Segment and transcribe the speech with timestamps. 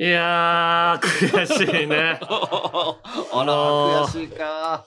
[0.00, 2.20] いやー、悔しいね。
[2.22, 4.86] あら、悔しいか。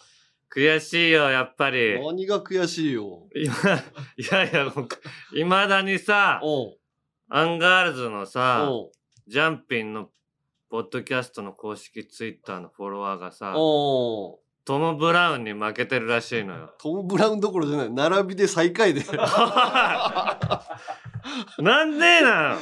[0.56, 2.00] 悔しいよ、やっぱり。
[2.02, 3.28] 何が悔しいよ。
[3.36, 3.46] い
[4.32, 4.74] やいや
[5.36, 6.42] いまだにさ、
[7.30, 8.70] アンガールズのさ、
[9.28, 10.10] ジャンピンの
[10.70, 13.54] ポッドキャストの公式ツイッターのフォロワーがさ、
[14.64, 16.74] トム・ブラウンに負けてるらしいのよ。
[16.80, 17.90] トム・ブラウンどころじゃない。
[17.90, 19.04] 並びで最下位で。
[21.60, 22.62] なんでなの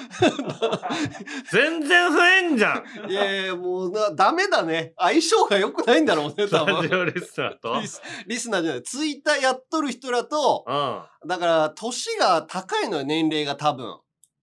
[1.51, 4.93] 全然増えんじゃんいやいや、もうな、ダメだね。
[4.97, 7.01] 相性が良くないんだろうね、多ラジ分。
[7.01, 7.79] オリスナーと？
[7.79, 8.83] リスリスナーじゃない。
[8.83, 13.99] ツイッターやっとる人らと、うだから、年が高いのよ、年齢が多分。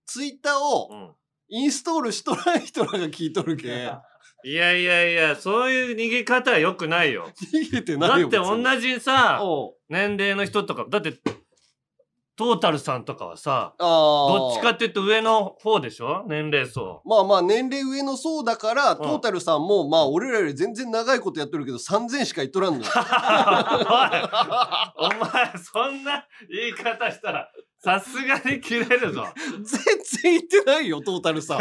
[0.07, 0.99] ツイッターをん。
[0.99, 1.15] うん。
[1.49, 3.93] インストールしとらん人らが聞いとるけ。
[4.49, 7.29] いやいやいや、そういう逃げ方は良くないよ。
[7.53, 8.29] 逃げてだないよ。
[8.29, 11.15] って同じさ、おう年齢の人とか、だって、
[12.37, 13.89] トータルさんとかはさ、ああ。
[14.39, 16.25] どっちかって言うと上の方でしょ？
[16.29, 17.03] 年齢層。
[17.05, 22.91] まあまあ年齢上の層だから、んトータルさんも、まあ俺らより全然長いことやってるけど、3000しか言っとらんのよ。
[22.95, 22.99] お
[25.07, 25.19] いお前、
[25.59, 27.51] そんな言い方したら、
[27.83, 29.27] さすがに切れるぞ。
[29.65, 29.81] 全
[30.23, 31.59] 然言ってないよ、トータルさん。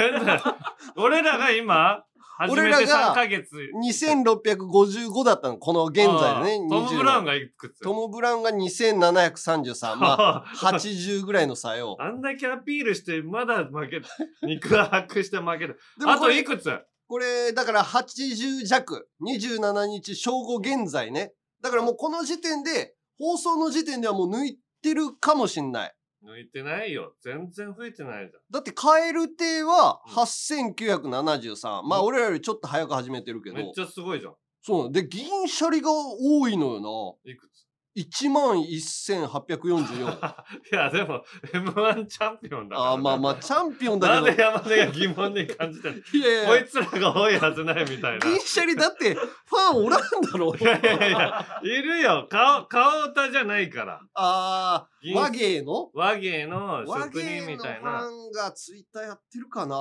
[0.98, 2.04] 俺らが今、
[2.38, 3.50] 始めて俺らが3ヶ月。
[3.83, 6.69] 2655だったの、この現在でね。
[6.69, 7.31] トム・ブラウンが。
[7.31, 7.80] がいくつ？
[7.80, 9.95] トム・ブラウンが2733。
[9.95, 11.95] まあ、80ぐらいの差よ。
[12.02, 14.06] あんだけアピールして、まだ負ける。
[14.44, 15.80] 肉薄して負ける。
[16.06, 16.69] あとれいくつ？
[17.08, 19.08] これ、だから80弱。
[19.22, 21.33] 27日正午現在ね。
[21.61, 25.95] だからもうこの時点で、放送の時点ではもう抜いてるかもしんない。
[26.26, 27.14] 抜いてないよ。
[27.22, 31.84] 全然増えてないじだって、カエル亭はうん8973。
[31.84, 33.56] まあ、うん俺らよりちょっと早く始めてるけゃん。
[33.56, 33.73] めっど。
[33.73, 34.36] ちゃすごいじゃん。
[34.62, 36.80] そうで、銀シャリが多いのよ
[37.23, 37.52] いくつ？
[37.62, 37.66] な。
[37.96, 40.18] 1万1844。
[40.72, 44.44] いや、でも、M1 チャンピオンだから、ああ、まあまあ、チャンピオンだなんでけど。
[44.44, 48.28] 山根が疑問に感じてる いやいやこいつらが多いはずないみたいな。
[48.28, 52.28] 銀シャリだって、ファンおらんだろういやいやいや、いるよ。
[52.30, 54.02] 顔、顔歌じゃないから。
[54.14, 55.90] ああ、銀和芸の？
[55.94, 58.02] 和芸の和職人芸のフみたいな。
[58.02, 59.80] ァンがツイッターやってるかな、う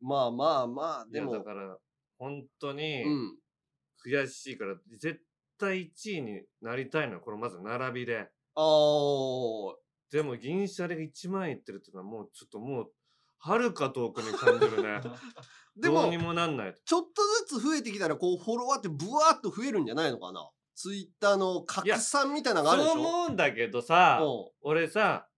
[0.00, 1.32] まあまあまあ、でも。
[1.32, 1.76] だから、
[2.18, 3.38] 本当にうん。
[4.06, 5.20] 悔しいから、絶
[5.58, 7.20] 対1位になりたいのよ。
[7.20, 8.18] このまず並びで。
[8.54, 9.76] ああ、
[10.10, 12.92] でも、銀シャリが1万いってるっていうのはもうちょっともう、
[13.40, 15.00] はるか遠くに感じるね。
[15.76, 16.80] でもどうに、もなんないと。
[16.84, 24.20] ちょっとずつ増えてきたら、こう、フォロワーってブワーっと増えるんじゃないのかなツイッターの拡散みたいなのがあるでしそうょ思うんだけどさ、
[24.60, 25.28] 俺さ、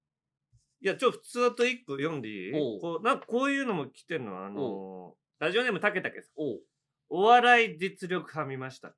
[0.83, 2.53] いや、ちょ、普通だと一個読んでいい？
[2.81, 6.33] こうなんかこういうのも来てるのは、あのーラジオネームたけたけさん。
[7.09, 8.95] お笑い実力派見ました。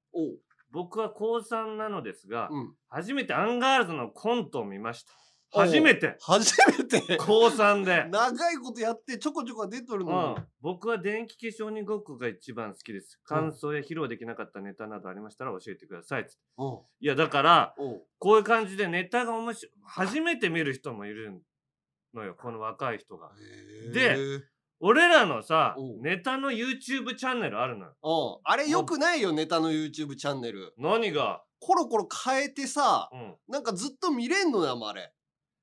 [0.73, 2.75] 僕は高3なのですが、うん。
[2.89, 5.13] 初めてアンガールズのコントを見ました。
[5.55, 8.09] 初めて初めて高3で。
[8.11, 13.21] 長いことやってちょこちょこ出とるうのん、僕は電気化粧人ごっこが一番好きです。
[13.25, 16.27] 感想や披露できなかったネタなどありましたら教えてください。
[16.27, 16.41] つって
[17.01, 17.75] いや、だから、
[18.19, 19.73] こういう感じでネタが面白い。
[19.85, 21.43] 初めて見る人もいる
[22.15, 23.31] のよ、この若い人が。
[23.93, 24.52] でへー
[24.85, 28.41] 俺らのさネタの YouTube チャンネルあるのよ。
[28.43, 30.75] あれよくないよ、ネタの YouTube チャンネル。
[30.77, 31.41] 何が？
[31.61, 33.37] コロコロ変えてさ、うん。
[33.49, 35.13] なんかずっと見れんのよ、あれ。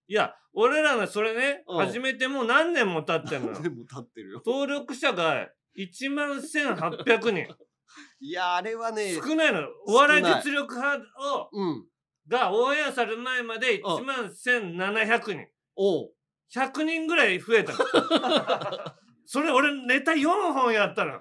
[0.07, 3.61] いや、俺らのそれね、うん始めてもう何年も経ってんのよ。
[3.61, 4.41] でも立ってるよ。
[4.47, 7.55] 登録者が1万1800人。
[8.21, 9.67] いや、あれはね、少ないの。
[9.85, 11.85] お笑い実力派を、うん。
[12.29, 15.47] がオンエアされる前まで1万1700人。
[15.75, 16.13] おう
[16.53, 17.79] 100人ぐらい増えたの。
[19.31, 21.19] それ俺ネタ4本やったの。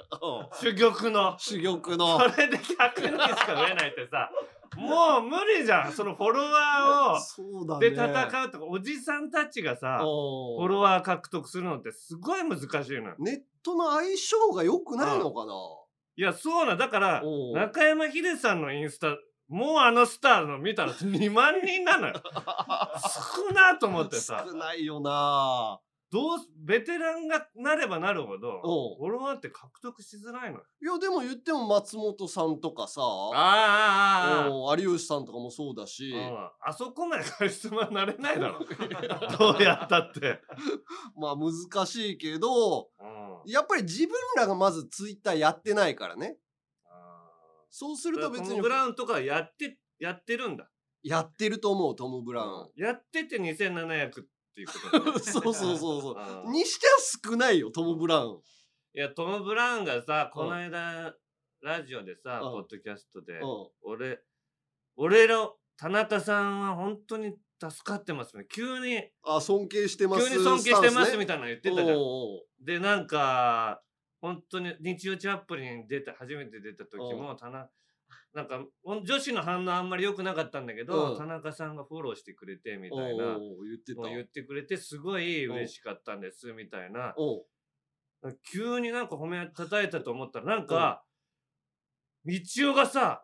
[0.62, 1.36] 珠玉の。
[1.36, 2.19] 珠玉の。
[2.19, 4.30] それで100人しか増えないってさ、
[4.78, 5.92] もう無理じゃん。
[5.92, 7.78] そのフォロワーを。
[7.78, 13.14] で戦うとか、おじさんたちがさ、フォロワー獲得するのってすごい難しいのよ。
[13.19, 15.52] ネットの相性が良くないのかな、
[16.16, 19.19] いや、そうなんだから中山秀さんのインスタ、
[19.50, 22.14] もうあのスターの見たら2万人なのよ。
[22.25, 25.78] 少なと思ってさ少、ないよな
[26.10, 28.62] どうす、ベテランがなればなるほど、
[28.98, 30.64] フォロワーって獲得しづらいのよ。
[30.81, 38.60] いや、でも言っても松本さんとかさ、ああ、ああ、有吉さんとかもそうだし、うんあそこまでカリスマになれないだろ。
[39.38, 40.40] どうやったって。
[41.16, 46.38] まあ難しいけど、うんやっぱり自分らがまずツイッターやってないからね。
[46.87, 47.31] あ
[47.70, 50.69] そうすーると別にトム・ブラウンとかやって、やってるんだ。
[51.02, 54.25] やってると思う、トム・ブラウやってて2700
[54.58, 55.20] っていうことだねン。
[55.20, 56.44] そうそうそうそう。
[56.46, 56.96] うんにしては
[57.31, 58.43] 少ないよ、トム・ブラウン。
[58.94, 61.14] いや、トム・ブラウンがさ、この間、
[61.60, 63.70] ラジオでさ、うんポッドキャストで、うん。
[63.82, 64.22] 俺、
[64.96, 73.82] 俺の、田中さんは本当に助かってますね急にあ尊敬してます急に尊敬してますみたたいなの言ってたじゃんおうおうでなんか
[74.20, 77.70] 本当に日曜チャップリン出た初めて出た時も田中
[78.34, 81.19] なんか女子の反応あんまり良くなかったんだけど、うん。
[81.19, 83.38] 田中さんがフォローしてくれてみたいな言っ
[83.84, 87.14] て言ってくれてすごい嬉しかったんですみたいな。
[88.52, 91.05] 急になんか褒め叩いたと思ったらなんか
[92.25, 92.34] 道
[92.70, 93.22] 夫がさ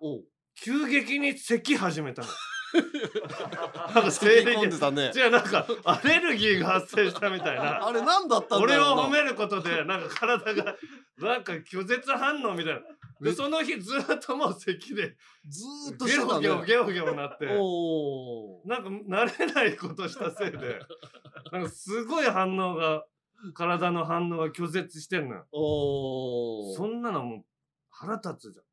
[0.54, 2.28] 急激に咳始めたの。
[3.94, 5.10] なんか咳生理込んでたね。
[5.12, 7.84] じゃあなんかアレルギーが発生したみたいな。
[7.86, 10.76] あれ何だったんだ俺を褒めることでなんか体が
[11.18, 12.80] なんか拒絶反応みたいな。
[13.20, 15.16] でその日ずっともう咳で
[15.48, 16.42] ずーっとゲホしてたね。
[16.42, 17.46] ゲホゲホゲホなって。
[18.66, 20.80] なんか慣れないことしたせいで
[21.52, 23.04] なんかすごい反応が
[23.54, 25.46] 体の反応が拒絶してんのよ。
[26.76, 27.44] そんなのもう
[27.90, 28.64] 腹立つじゃん。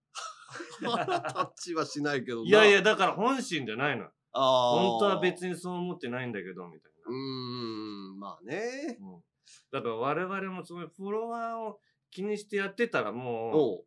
[0.81, 1.03] タ
[1.41, 2.47] ッチはしないけどな。
[2.47, 4.05] いやいやだから本心じゃないの。
[4.33, 4.79] あー。
[4.79, 8.97] 本当は別にそう思ってないんだけどみたいうーんまあね。
[8.99, 9.07] な。
[9.07, 9.23] うん。
[9.71, 11.79] だから我々もそういうフォロワーを
[12.09, 13.85] 気にしてやってたらもう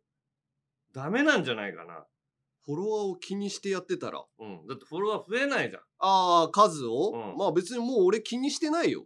[0.95, 2.05] ダメなんじゃないかな。
[2.65, 4.23] フォロワーを気にしてやってたら。
[4.39, 4.65] うん。
[4.65, 5.81] だってフォロワー増えないじゃん。
[5.99, 7.37] ああ数を、うん。
[7.37, 9.05] まあ別にもう俺気にしてないよ。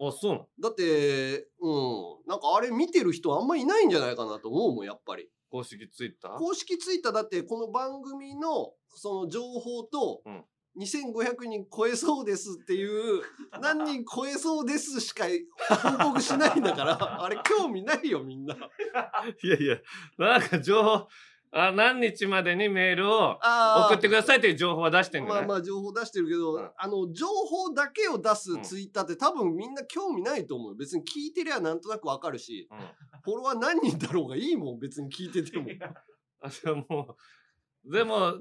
[0.00, 0.46] あ、そうなの？
[0.60, 2.26] だってうん。
[2.26, 5.28] なんかあれ見てる人あんまいないんじゃないかなと思うもんやっぱり。
[5.50, 6.38] 公式ツイッター？
[6.38, 10.44] 公式ツイッターだってこの番組のその情報と、うん
[10.80, 13.22] 2500人超えそうですっていう
[13.60, 15.24] 何人超えそうですしか
[15.98, 18.54] 報告しないんだから あれ興味ないよみんな。
[19.42, 19.76] いやいや、
[20.18, 21.08] なんか情報、
[21.52, 26.70] あ何日までにメールをあ送ってくださいっていう情報は出してんじゃない、まあまあ情報出してるけど、うん。
[26.76, 30.70] あの情報だけを出すツイッターって多分みんな興味ないと思う。
[30.70, 32.78] よ別に聞いてりゃなんとなくわかるしうん。
[33.22, 35.66] フォロワー何人だろうがいいもん別に聞いてても。
[36.42, 37.16] あでも
[37.84, 38.34] う、でも、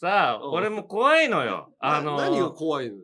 [0.00, 1.74] さあ、うん俺も怖いのよ。
[1.78, 2.96] あのな何が怖いの？
[2.96, 3.02] よ。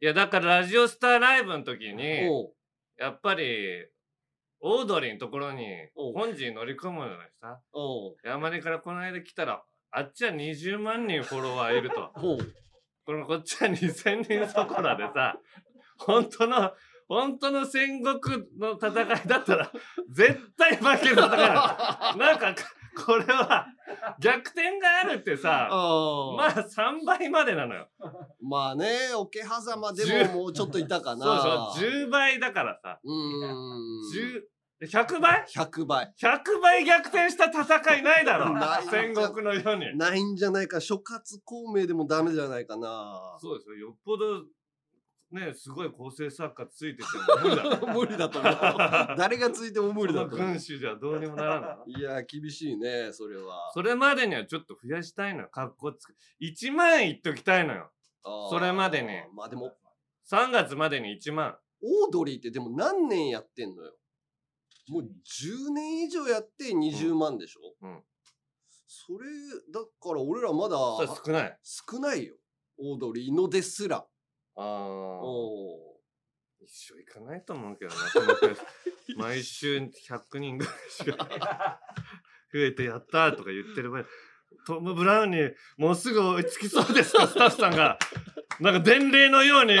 [0.00, 2.20] いや、だからラジオスターライブの時に、
[2.96, 3.84] やっぱり、
[4.60, 5.66] オードリーのところに
[6.14, 12.12] 本陣乗り込むのにさ、おう山根からこの間来たら、あっちは20万人フォロワーいると。
[13.04, 15.40] このこっちは2000人そこらでさ、
[15.98, 16.72] 本当の、
[17.08, 19.72] 本当の戦国の戦いだったら、
[20.08, 21.28] 絶対負ける戦い。
[22.16, 22.54] なんか、
[23.04, 23.66] これは、
[24.20, 27.88] 逆転があるってさ、あ まあ3倍までなのよ。
[28.40, 31.72] まあね、桶狭間で10ももうちょっといたかそうな。
[31.74, 34.00] そう、10倍だからさ、うーん。
[34.12, 34.42] 10、
[34.86, 36.14] 100倍？100倍。
[36.20, 39.96] 100倍逆転した戦いないだろ ない戦国の世に。
[39.98, 40.80] ないんじゃないか。
[40.80, 43.36] 諸葛孔明でもダメじゃないかな。
[43.40, 43.76] そうですよ。
[43.76, 44.44] よっぽど、
[45.30, 47.86] ね、すごい構成作家ついてても 無理だろ。
[48.00, 48.52] 無理だと思う。
[49.18, 50.60] 誰がついても無理だと思う軍。
[50.60, 51.92] 師じゃどうにもならない。
[52.00, 53.70] いや、厳しいね、それは。
[53.74, 55.48] それまでにはちょっと増やしたいのよ。
[55.50, 56.16] 格好つく。
[56.40, 57.92] 1万いっときたいのよ。
[58.50, 59.76] それまでにまあでも、
[60.30, 61.58] 3月までに1万。
[61.80, 63.94] オードリーってでも何年やってんのよ。
[64.88, 68.02] もう10年以上やって20万でしょ、うん
[68.90, 69.26] それ、
[69.70, 70.76] だから俺らまだ
[71.24, 71.58] 少ない。
[71.62, 72.34] 少ないよ。
[72.78, 74.06] オードリーのですら。
[74.58, 74.64] ああ。
[75.22, 75.78] お
[76.60, 78.62] 一生行かないと思うけどな、このペース
[79.16, 81.80] 毎週100人ぐらいしか
[82.52, 84.04] 増えてやったとか言ってる場合、
[84.66, 87.98] トム・ブラウンにもうすぐ追いつきそうですか、スタッフさんが。
[88.60, 89.78] なんか伝令のように、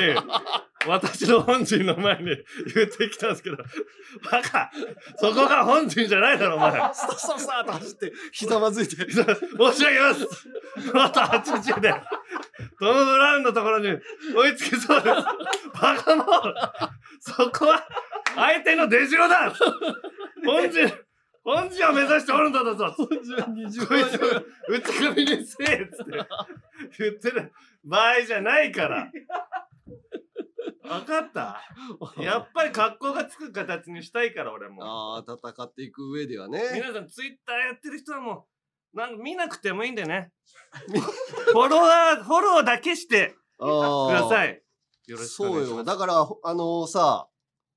[0.86, 2.26] 私の本陣の前に
[2.74, 3.56] 言ってきたんですけど、
[4.30, 4.70] バカ
[5.16, 6.72] そこが本陣じゃないだろ、お前。
[6.94, 8.96] スタスタスタと走って、ひざまずいて。
[8.96, 10.26] 申し上げます
[10.94, 11.92] また8時で、
[12.78, 13.88] トム・ブラウンのところに
[14.34, 15.16] 追いつきそうです。
[15.80, 16.24] バカも
[17.20, 17.86] そこは
[18.34, 19.52] 相手の出城だ
[20.44, 20.92] 本陣、
[21.44, 23.34] 本陣を目指しておるんだぞこいつ、
[24.68, 26.12] 内首にせえっつって
[26.98, 27.52] 言ってる
[27.84, 29.10] 場合じゃないから。
[30.82, 31.60] 分かった？
[32.22, 34.82] やっぱり格好がつく形にしたいから俺も。
[34.84, 36.62] ああ、戦っていく上ではね。
[36.72, 38.44] 皆さんツイッターやってる人はもう
[38.94, 40.32] なんか見なくてもいいんでね
[41.52, 43.66] フォロワーフォローだけしてく
[44.12, 44.62] ださい。
[45.06, 45.54] いよろしくおそうよ。
[45.54, 47.28] 願いしますだから、あのさ、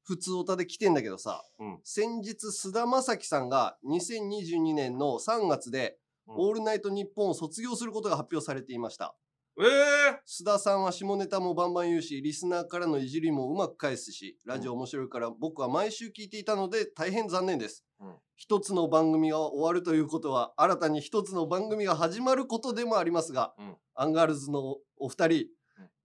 [0.03, 9.15] 普通オタで来てんだけどさ、うん先日、菅田将暉さんが2022年の3月で、うんオールナイトニッポンを卒業することが発表されていました。
[9.59, 17.83] ええ須田さんは下ネタもバンバン言うし、リスナーからのいじりもうまく返すし、ラジオ面白いから僕は毎週聞いていたので大変残念です。
[17.99, 18.15] うん。
[18.37, 23.75] 一つの番組が終わるということは、新たに一つの番組が始まることでもありますが、うん。
[23.93, 25.45] アンガールズのお二人、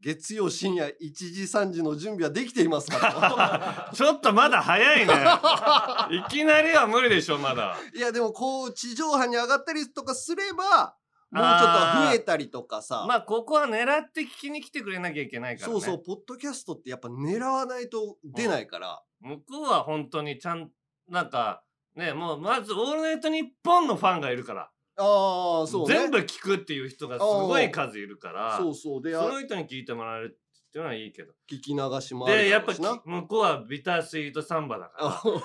[0.00, 5.15] 月曜深夜1時3時の準備はできていますか ちょっとまだ早いね。
[6.19, 7.76] いきなりは無理でしょまだ。
[7.93, 10.95] といや、でもこう、地上波に上がったりとかすれば、
[11.37, 15.73] もうちょっと増えたりとかさ、まあここは狙って聞きに来てくれなきゃいけないからね。
[15.73, 20.71] そうそうポッドキャストってやっぱ狙わないと出ないから、向こうは本当にちゃん
[21.09, 21.62] なんか
[21.95, 25.95] ねもうまず「オールナイトニッポン」のファンがいるから、ああそうね。
[25.95, 28.57] 全部聞くっていう人がすごい数いるから。
[28.59, 29.02] そうそう。
[29.02, 31.33] でその人に聞いてもらえるっていうのはいいけど。
[31.51, 32.73] 聞き流しもあるでやっぱ
[33.05, 35.07] 向こうはビタースイートサンバだから。
[35.09, 35.41] あこ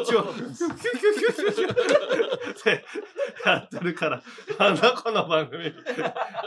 [0.00, 0.74] っちをキュキュキュ
[1.34, 2.84] キュキュって
[3.44, 4.22] やってるから
[4.58, 5.72] なんだこの番組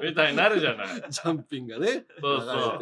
[0.04, 2.80] みたいになるじゃないジャンピンがねそうそう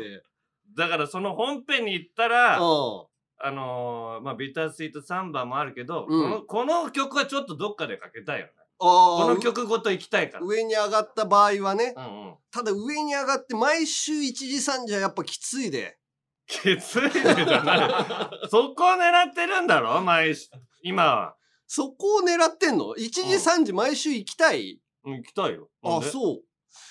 [0.76, 3.06] だからその本編に行ったらうん
[3.46, 9.28] あのーまあビタースイートサンバもあるけど、うんこのこの曲はちょっとどっかでかけたいよねあこー。
[9.36, 10.46] の曲ごと行きたいから。
[10.46, 11.94] 上に上がった場合はね。
[11.98, 12.36] うんうん。
[12.52, 15.98] ただ上に上がって毎週1時3時はやっぱきついで。
[16.46, 17.90] きついねじゃない。
[18.52, 20.02] そこを狙ってるんだろ？
[20.02, 20.50] 毎週。
[20.84, 21.36] 今は、
[21.68, 25.70] そこを狙ってんの ?1 時3時毎週行きたい、うん、行きたいよ。
[25.84, 26.42] あそ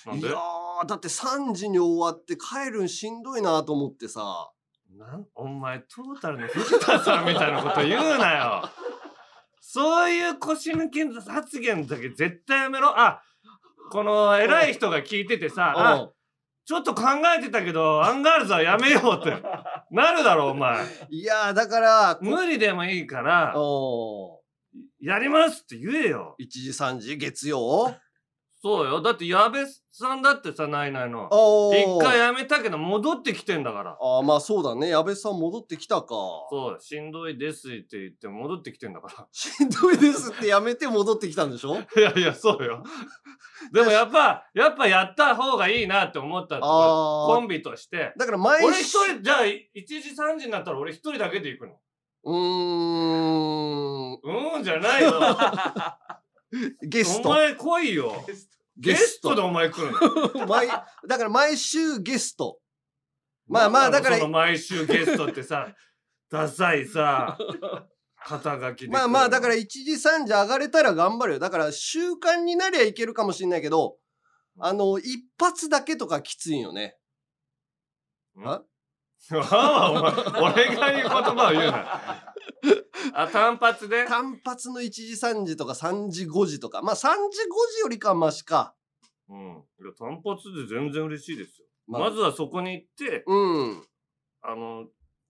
[0.05, 0.09] う。
[0.09, 0.27] なんで？
[0.27, 4.49] いやーだって3時に終わって帰るんしんどいなと思ってさ。
[4.97, 5.25] なん？
[5.35, 8.69] お前トータルの藤田さんみたいなこと言うなよ
[9.73, 12.89] そういう腰抜け発言だけ絶対やめろ。
[12.95, 13.23] あ
[13.89, 16.09] この偉い人が聞いててさあうん。
[16.63, 17.03] ちょっと考
[17.35, 19.31] えてたけどアンガールズはやめようって
[19.89, 20.77] なるだろお前。
[21.09, 24.41] いやーだから無理でもいいからお
[25.01, 26.35] やりますって言えよ。
[26.39, 27.95] 1時3時月曜？
[28.65, 29.01] そうよ。
[29.01, 29.57] だって矢部
[29.91, 31.27] さんだってさないないの。
[31.73, 33.97] 一回やめたけど戻ってきてんだから。
[33.99, 34.87] あーまあそうだね。
[34.87, 36.07] 矢部さん戻ってきたか。
[36.07, 39.27] そうしんどいですって言って戻ってきてんだから。
[39.33, 41.75] しんどいですってやめて戻ってきたんでしょ？
[41.97, 42.81] いやいや、そうよ。
[43.73, 48.13] でもやっぱ、やっぱやった方がいいなって思ったコあンビとして。
[48.15, 48.97] あだから毎俺一週。
[49.15, 51.73] 人、じゃあ1時3時になったら俺一人だけで行くの？
[52.25, 54.13] うーん。
[54.13, 55.11] うーんじゃないよ。
[56.87, 57.29] ゲスト。
[57.29, 58.13] お前来いよ。
[58.77, 59.91] ゲストでお前来る
[60.41, 60.47] の？
[60.47, 62.59] 毎だから毎週ゲスト
[63.47, 65.73] まあまあだからその毎週ゲストってさ、
[66.31, 67.37] ダサいさ、
[68.25, 68.87] 肩書き。
[68.87, 73.97] まあまあだから1時3時上がれたら頑張るよだから習慣になりゃいけるかもしんないけど
[74.59, 76.97] あの一発だけとかきついよね
[78.35, 78.47] うん。
[78.49, 78.65] あ
[79.31, 82.32] あ、お前、俺が言う言葉を言うな。
[83.13, 84.05] あ、単発で？
[84.05, 87.11] 単発の1時3時とか3時5時とかまあ3時5
[87.75, 88.75] 時よりかはマシか
[89.29, 89.63] うん。
[89.81, 91.67] いや単発で全然嬉しいですよ。
[91.87, 93.87] まあまずはそこに行って、うん
[94.41, 94.85] あの、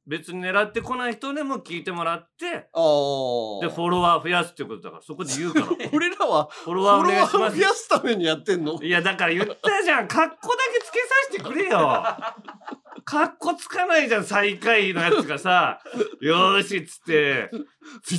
[0.06, 5.66] 別に狙ってこない人でも聞いてもらって、で、フォロワー増やすってことだから、そこで言うから。
[5.68, 7.62] フ 俺らはフォロワーを増。
[7.62, 8.82] やすためにやってんの？
[8.82, 10.08] いや、だから言ったじゃん。
[10.08, 11.80] カッコだけつけさせてくれよ。
[13.14, 15.80] カッコつかないじゃん、最下位のやつがさ。
[16.20, 17.52] よーしっつって、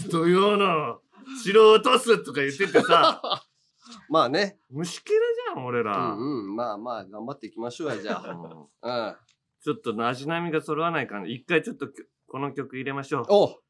[0.09, 1.01] 土曜の
[1.43, 3.21] 城落とすとか言っててさ。
[4.09, 5.21] まあね虫けら
[5.53, 5.97] じゃん、俺うら。
[6.15, 9.17] んうんまあまあ頑張っていきましょうやじゃ うんあうん
[9.65, 11.89] ちょっと足並みが揃わないから、一回ちょっと
[12.29, 13.25] この曲入れましょう。
[13.31, 13.61] お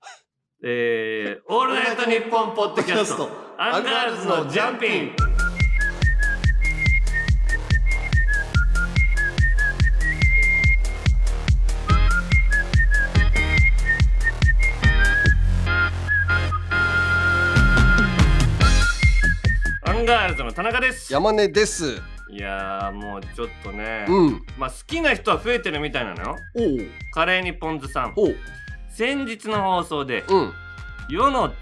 [0.62, 5.16] えー、オールナイトニッポンポッドキャスト、アンガールズのジャンピン。
[5.30, 5.33] ア
[20.14, 21.12] ンガールズの田中です。
[21.12, 22.00] 山根です。
[22.30, 24.46] いやーもうちょっとね、うん。
[24.56, 26.36] まあ好きな人は増えてるみたいなのよ。
[27.12, 28.14] カレーにポン酢さん。
[28.90, 30.52] 先日の放送でうん。
[31.08, 31.52] 世の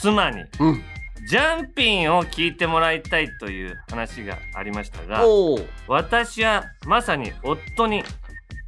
[0.00, 0.82] 妻にうん。
[1.28, 5.22] ジャンピンを聞いてもらいたいという話がありましたが
[5.86, 8.02] 私はまさに夫に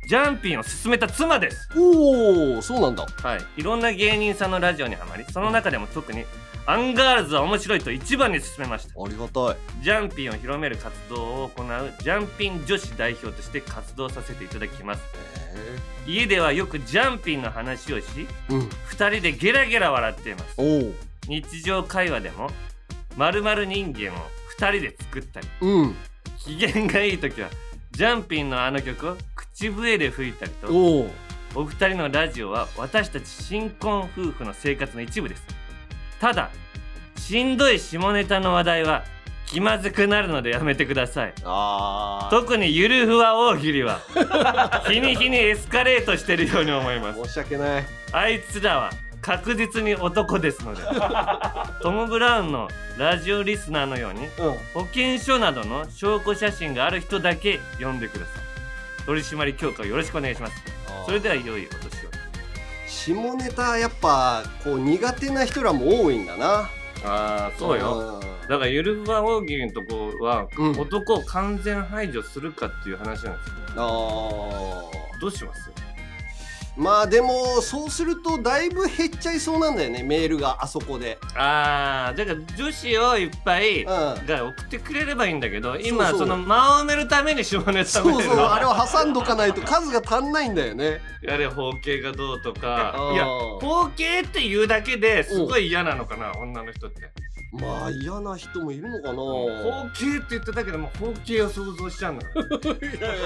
[0.08, 1.68] ジャンピンを勧めた妻です。
[1.76, 3.04] おおそうなんだ。
[3.04, 3.40] はい。
[3.56, 6.24] いろんな芸人さんのラジオにはまりその中でも特に
[6.70, 8.92] アンガールズは面白いと一番に勧めました。
[9.04, 9.56] ありがたい。
[9.82, 15.02] ジャンピンを広める活動を行うジャンピン女子代表として活動させていただきます。
[16.06, 18.04] 家ではよくジャンピンの話をし
[18.50, 18.60] うん。
[18.60, 20.54] 2人でゲラゲラ笑っています。
[21.26, 22.48] 日常会話でも
[23.16, 24.14] 〇〇人間を
[24.56, 25.96] 2人で作ったりうん。
[26.38, 27.48] 機嫌がいい時は
[27.90, 30.68] ジャンピンのあの曲を口笛で吹いたりと
[31.56, 35.59] お二人のラジオは私たち新婚夫婦の生活の一部です
[36.20, 36.50] ただ
[37.16, 39.04] しんどい下ネタの話題は
[39.46, 41.34] 気まずくなるのでやめてください。
[42.30, 43.98] 特にゆるふわ大喜利は
[44.88, 47.24] 日に日にエスカレートしてるように思います。
[47.24, 47.84] 申し訳ない。
[48.12, 50.82] あいつらは確実に男ですので
[51.82, 54.30] トム・ブラウンのラジオリスナーのようにうん。
[54.74, 58.32] 保険証などの証拠写真がある人だけ呼んでくださ
[59.02, 59.04] い。
[59.04, 60.54] 取り締まり強化をよろしくお願いします。
[61.06, 62.09] それでは良いお年を
[63.04, 66.68] 下ネタやっぱこう苦手な人らも多いんだな。
[67.02, 68.20] ああそうよ。
[68.48, 70.78] だからゆるふわ大喜利のとこは、うん。
[70.78, 73.54] 男を完全排除するかっていう話なんですよ。
[73.76, 75.20] あー。
[75.20, 75.70] どうします？
[76.76, 81.18] まあでもそうするとだいぶ減っちゃいそうなんだよねメールがあそこで。
[81.36, 83.86] ああだから女子をいっぱいうん。
[84.26, 86.28] が送ってくれればいいんだけど今そうそう。
[86.28, 91.00] その間を埋めるために下ネタメそうそうあれを挟んどかないと数が足んないんだよね。
[91.22, 93.10] やれ包茎がどうとか。
[93.12, 97.02] いや包茎って言うだけですごい嫌なのかな女の人って
[97.52, 99.14] まあ嫌な人もいるのかな。
[99.14, 102.28] 包茎って言ってたけどもう包茎を想像しちゃうのよ。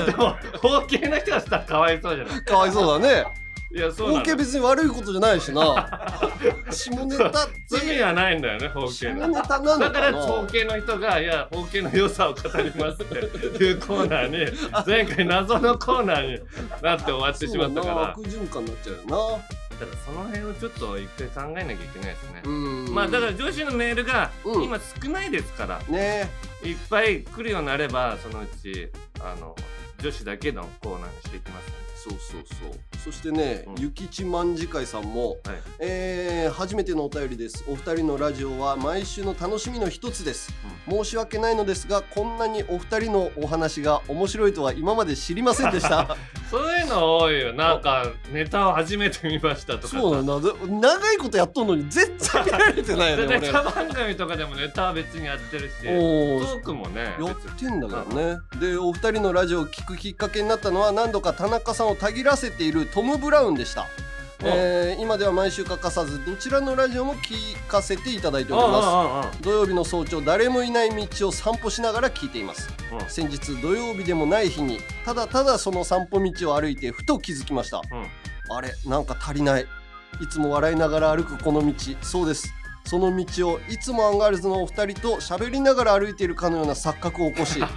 [0.06, 2.44] でも包茎の人がしたらかわいそうじゃない。
[2.44, 3.24] かわいそうだね。
[3.74, 5.84] いやそう別に悪いことじゃないしな。
[6.70, 7.38] 下ネタって。
[7.66, 9.20] 罪はないんだよね包茎の。
[9.20, 16.42] 下ネタなのだからかな包茎の人が「いや包茎の良さを語ります」っていうコーナーに前回謎のコーナーに
[16.82, 18.10] なって終わってしまったから。
[18.10, 19.40] 悪循環になっちゃうよ
[19.80, 22.42] だからその辺をちょっと一回考えなきゃいけないですね。
[22.90, 24.64] まあだから女子のメールがうん。
[24.64, 26.30] 今少ないですから、ね。
[26.62, 28.88] いっぱい来るようになればそのうち
[29.20, 29.54] あの
[30.00, 32.98] 女子だけのコーナーにしていきますねそうそうそう。
[33.04, 33.74] そしてね、うん。
[33.82, 35.38] ゆきちまんじ会さんも、はい。
[35.80, 37.64] えー初めてのお便りです。
[37.66, 40.52] お二人のラジオは毎週の楽しみの一つです、
[40.88, 46.16] 申し訳ないのですがこんなにお二人のお話が面白いとは今まで知りませんでした。
[46.50, 47.52] そういうの多いよ。
[47.54, 49.98] なんかネタを初めて見ましたとかさ。
[49.98, 53.52] そうなんだで長いことやっとんのに全然見られてないよねでネ俺。
[53.52, 58.36] タ番組とかでもネタは別にやってるしトおーークもねやってんだけどね。
[58.60, 63.86] でお二人のラジオを聞くきっかけになったのは何度か田中さんをたぎらせているトム・ブラウンでした、
[64.42, 69.42] えー今では毎週欠かさずどちらのラジオも聞かせていただいております。
[69.42, 72.68] 土曜日の早朝誰もいない道を散歩しながら聞いています。
[72.92, 72.98] うん。
[72.98, 77.80] うん先日土曜日でもない日にただただその散歩道を歩いてふと気づきました。
[78.50, 79.66] あれなんか足りない。
[80.20, 82.52] いつも笑いながら歩くこの道そうです
[82.84, 87.72] その道をいつもアンガールズのお二人と喋りながら歩いているかのような錯覚を起こし 今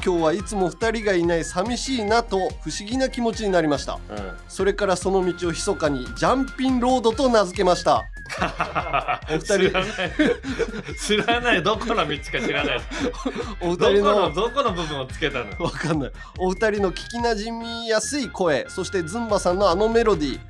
[0.00, 3.94] 日はいつも二人がいない寂しいなと不思議な気持ちになりました。
[3.94, 4.32] うん。
[4.48, 8.04] それからその道を密かにジャンピンロードと名付けました。
[9.30, 9.58] お二人。
[9.58, 9.84] 知らない。
[10.98, 11.62] 知らない。
[11.62, 12.06] どこの道か
[12.40, 12.80] 知らない。
[13.60, 15.64] お二人ののどこの部分をつけたの？
[15.64, 16.12] わかんない。
[16.38, 20.40] お二人の聞きなじみやすい声そしてズンバさんのあのメロディー。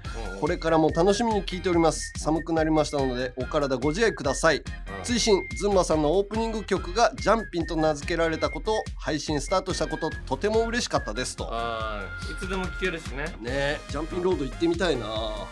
[0.41, 2.13] これからも楽しみに聞いております。
[2.19, 4.63] 寒くなりましたのでお体ご自愛ください。
[5.03, 11.45] 追伸ズンバさんのオープニング曲がジャンピンと名付けられたこと配信スタートしたこととても嬉しかったですと。
[11.45, 13.25] いつでも聞けるしね。
[13.41, 15.07] ねえジャンピンロード行ってみたいな。
[15.07, 15.47] ど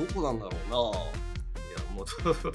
[0.00, 0.06] うん。
[0.08, 2.06] こなんだろいやもう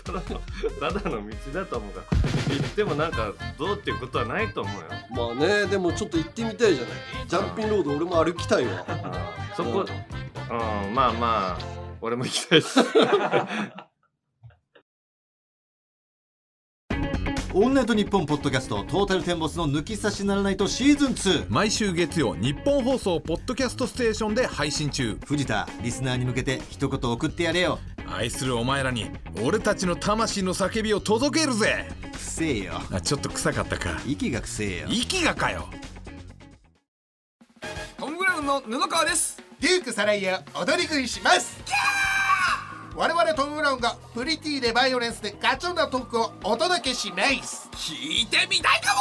[0.04, 0.42] ただの
[0.80, 2.02] ただの道だと思うか
[2.50, 2.56] ら。
[2.56, 4.88] 行ってもなんかどうっていうことはないと思うよ。
[4.88, 7.28] うなまあねでもちょっと行ってみたいじゃない。
[7.28, 8.86] ジャンピンロード俺も歩きたいわ。
[9.58, 10.94] そこうん。
[10.94, 11.60] まあまあ
[12.02, 12.68] 俺も行きたいし
[17.56, 25.20] オールナイトニッポンポッドキャストトータルテンボスの抜き差しならないとシーズン2毎週月曜日本放送ポッドキャストステーションで配信中。
[25.24, 27.78] 藤田リスナーに向けて一言送ってやれよ。
[28.08, 29.12] 愛するお前らに
[29.44, 31.86] 俺たちの魂の叫びを届けるぜ。
[32.12, 32.82] くせえよ。
[32.92, 34.02] あちょっと臭かったか。
[34.08, 34.88] 息がくせえよ。
[34.90, 35.68] 息がかよ。
[38.00, 39.44] トム・ブラウンの布川です。
[39.64, 41.63] デュークサライヤ踊り食いします
[42.96, 47.68] 我々トム・ブラウンがプリティでバイオレンスでガチョンなトークをお届けします。
[47.72, 48.94] 聞いてみたいか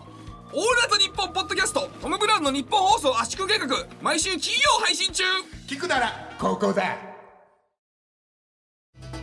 [0.00, 0.06] も！
[0.54, 3.66] オールナイトニッポンポッドキャストトム・ブラウンのニッポン放送圧縮計画
[4.00, 5.24] 毎週金曜配信中。
[5.68, 6.96] 聞くならここだ。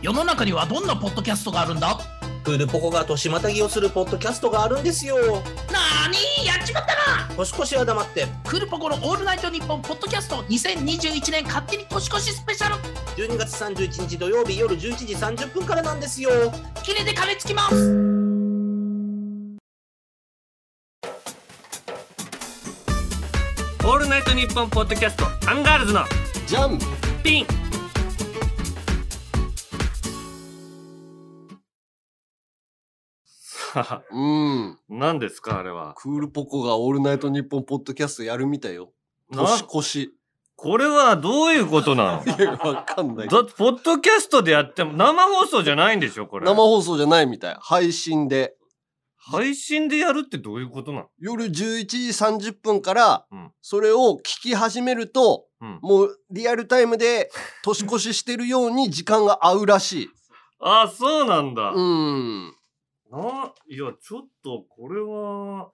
[0.02, 1.98] 世の中にはどんなポッドキャストがあるんだ？
[2.46, 5.16] クールポコが年またぎをするポッドキャストがあるんですよ。
[5.16, 6.46] なーに？
[6.46, 7.34] やっちまったな！
[7.36, 12.76] 年越しは黙って、クールポコのオールナイトニッポンポッドキャスト2021年勝手に年越しスペシャル。
[13.16, 16.30] 12月31日土曜日夜11時30分からなんですよ。
[16.84, 17.74] キレで噛みつきます。
[23.84, 26.04] オールナイトニッポンポッドキャストアンガールズの
[26.46, 26.78] ジャン。
[27.24, 27.46] ピン
[34.12, 34.78] うん。
[34.88, 35.94] 何ですかあれは？
[35.96, 38.92] クールポコがオールナイトニッポンポッドキャストやるみたいよ。
[39.30, 40.12] な年越し。
[40.58, 42.36] これはどういうことなの？
[42.38, 43.28] いやわかんない。
[43.28, 46.46] だってポッドキャストでやっても生放送じゃないんでしょこれ。
[46.46, 47.56] 生放送じゃないみたい。
[47.60, 48.54] 配信で。
[49.18, 51.06] 配信でやるってどういうことなの？
[51.18, 51.50] 夜11
[51.86, 53.52] 時30分からうん。
[53.60, 55.78] それを聞き始めると、うん。
[55.82, 57.30] もうリアルタイムで
[57.64, 60.08] 年越ししてるように時間が合うらしい。
[60.60, 62.55] ああそうなんだ、うん。
[63.10, 65.70] ないやちょっとこれは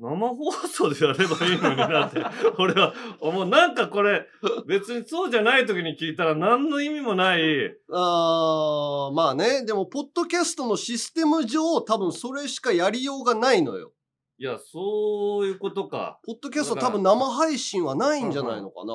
[0.00, 2.24] 生放送でやればいいのになって、
[2.58, 3.46] 俺は思う。
[3.46, 4.26] なんかこれ、
[4.66, 7.76] 別にそうじゃない時に聞いたら何の意味もない。
[7.92, 9.66] あーまあね。
[9.66, 13.92] でも、ポッドキャストのシステム上、多分それしかやりようがないのよ。
[14.38, 16.18] いや、そういうことか。
[16.24, 18.94] ポッドキャスト多分生配信はないんじゃないのかな。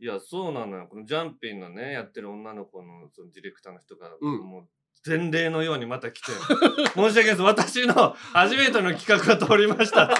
[0.00, 0.88] いや、そうなのよ。
[0.88, 4.68] このジャンピンのね、やってる女の子のそのディレクターの人が、うんもう、
[5.06, 7.42] 前例のようにまた来て、申し訳ないです。
[7.42, 10.14] 私の初めての企画が通りましたって、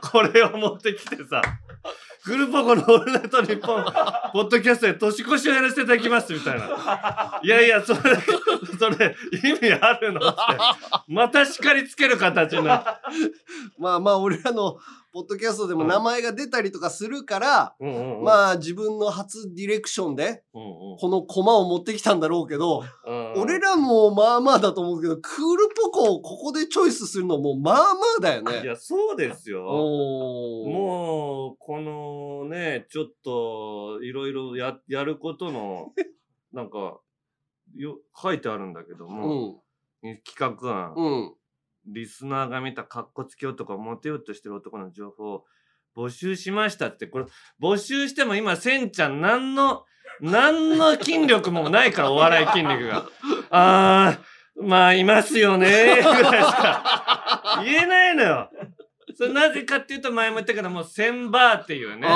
[0.00, 1.40] これを持ってきてさ、
[2.22, 3.84] フルポコのオールナイトニッポン、
[4.32, 7.40] ポッドキャストで年越しをやらせていただきますみたいな。
[7.42, 8.00] いやいや、それ、
[8.78, 10.38] それ、意味あるのって、
[11.06, 12.88] また叱りつける形になって。
[13.78, 14.78] まあまあ、俺らの
[15.18, 27.82] ポッドキャストでも名前が出たりとかするから、うんうんうん、まあ自分の初ディレクションで、うんうんこのコマを持ってきたんだろうけど、うん俺らもまあまあだと思うけど、クールポコをここでチョイスするのもまあま
[28.18, 28.62] あだよね。
[28.62, 29.62] いや、そうですよ。
[29.62, 35.92] もう、このね、ちょっと、いろいろや、やることの、
[36.52, 36.98] なんか、
[37.76, 39.62] よ、書いてあるんだけどうも、
[40.02, 40.20] ん。
[40.24, 41.34] 企画案、うん。
[41.92, 45.44] リスナーが見たカッコつき男、モテようとしてる男の情報を
[45.96, 47.24] 募集しましたって、これ、
[47.60, 49.84] 募集しても今、せんちゃん、何の、
[50.20, 53.08] 何の筋力もないから、お笑い筋肉が。
[53.50, 58.50] あー、まあ、いますよね、ぐらいしか言えないのよ。
[59.16, 62.06] それなぜかっていうと、前も言ったけど、もう、千バーっていうね。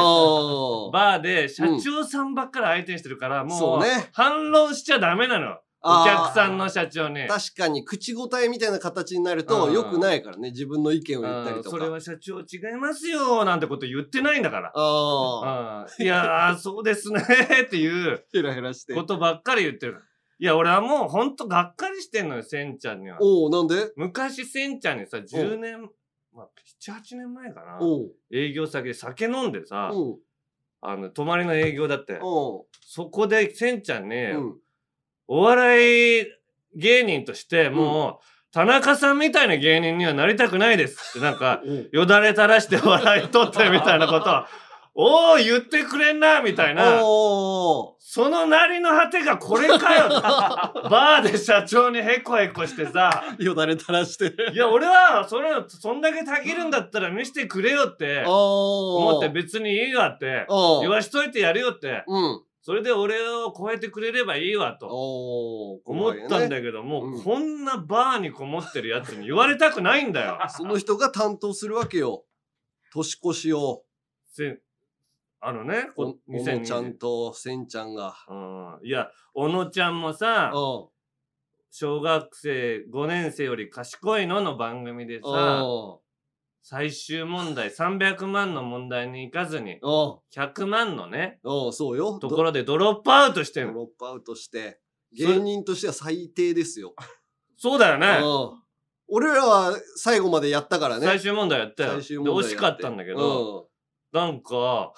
[0.93, 3.83] バーで社長さんばっかり相手にしてるから、もう
[4.13, 5.57] 反論しちゃダメなの。
[5.85, 7.27] お客さんの社長に。
[7.27, 10.51] 確かに口答えみたいな形になるとうん良くないからね。
[10.51, 11.77] 自分の意見を言ったりとか。
[11.77, 14.73] うんそれは社長違いますよなんてこと言ってないんだから。
[14.75, 15.87] ああ。
[15.99, 17.21] うんいやー、そうですね
[17.67, 18.95] っていうヘラヘラして。
[18.95, 20.03] ことばっかり言ってる。
[20.39, 23.19] いや、俺はもうほんとがっかりしてんのよ、せんちゃんには。
[23.21, 23.93] おおなんで？
[23.97, 25.89] 昔せんちゃんにさ、10年、
[26.33, 26.49] まあ、
[26.81, 27.79] 7、8年前かな。
[28.33, 29.91] 営業先で酒飲んでさ、
[30.81, 32.19] あの、泊まりの営業だって。
[32.81, 34.62] そこでせんちゃんに、うん
[35.35, 36.27] お笑い
[36.77, 44.45] 芸人として、もう、田中さんみたいな芸人にはなりたくないですって、なんか、 よだれ垂らして笑い取ってみたいなことを、
[45.33, 47.03] おー、言ってくれんな、みたいな。
[47.03, 50.09] おそのなりの果てがこれかよ
[50.91, 53.25] バーで社長にヘコヘコしてさ。
[53.39, 54.53] よだれ垂らして。
[54.53, 60.45] いや、俺は、それ、そんだけたぎるんだったら見せてくれよって、思って別にいいわって、
[60.83, 62.05] 言わしといてやるよって。
[62.07, 62.43] うん。
[62.65, 64.87] それで俺を超えてくれればいいわと。
[65.85, 70.39] 思ったんだけども、こんなバーにこもってるやつに言われたくないんだよ。
[70.49, 72.25] その人が担当するわけよ。
[72.93, 73.85] 年越しを。
[74.27, 74.61] せ
[75.41, 78.15] あのね、おこおのちゃんとせんちゃんが。
[78.29, 78.35] う
[78.85, 80.53] んいや、小野ちゃんもさ、
[81.73, 85.65] 小学生5年生より賢いのの番組でさ、
[86.63, 91.41] 最終問題300万の問題に行かずに、100万のね、
[91.73, 92.19] そうよ。
[92.19, 94.81] ところでドロップアウトしてるドロップアウトして。
[95.15, 96.95] 芸人としては最低ですよ。
[97.59, 98.21] そうだよね。
[98.23, 98.63] うん
[99.15, 101.05] 俺らは最後までやったからね。
[101.05, 101.91] 最終問題やったよ。
[101.95, 103.69] 最終で、惜しかったんだけど、
[104.11, 104.95] なんか、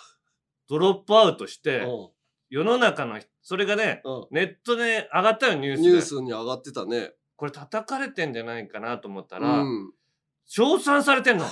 [0.69, 1.85] ドロップアウトして、
[2.51, 5.89] 世の中の人、それがね、ネットで上がったよ、ニュースで。
[5.89, 7.13] ニュースに上がってたね。
[7.35, 9.93] これ叩かれてんじゃないかなと思ったら、うん
[10.47, 11.47] 称賛されてんの。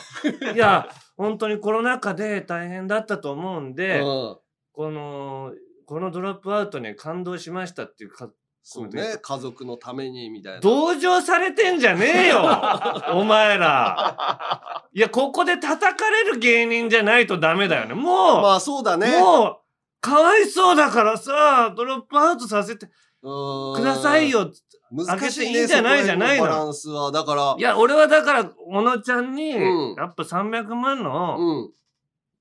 [0.55, 4.38] いや、本当にコロナ禍で大変だったと思うんで、うん
[4.74, 5.52] この、
[5.87, 8.31] このドロップアウトに感動しましたっていうか、
[8.64, 9.16] そうね。
[9.20, 10.61] 家族のためにみたいな。
[10.61, 12.42] 同情されてんじゃねえよ
[13.12, 14.87] お前ら。
[14.92, 17.94] いや、ここで叩かれる芸人じゃないとダメだよね。
[17.94, 19.18] もう、まあそうだね。
[19.18, 19.57] もう、
[20.00, 22.88] かわいそうだからさ、ドロップアウトさせて
[23.23, 24.51] くださいよ。
[24.91, 25.13] 難しいね。
[25.13, 27.11] あげていいんじゃないじゃないのバランスは。
[27.13, 27.55] だから。
[27.59, 31.73] いや、俺はだから、小野ちゃんに、うんやっぱ300万のうん。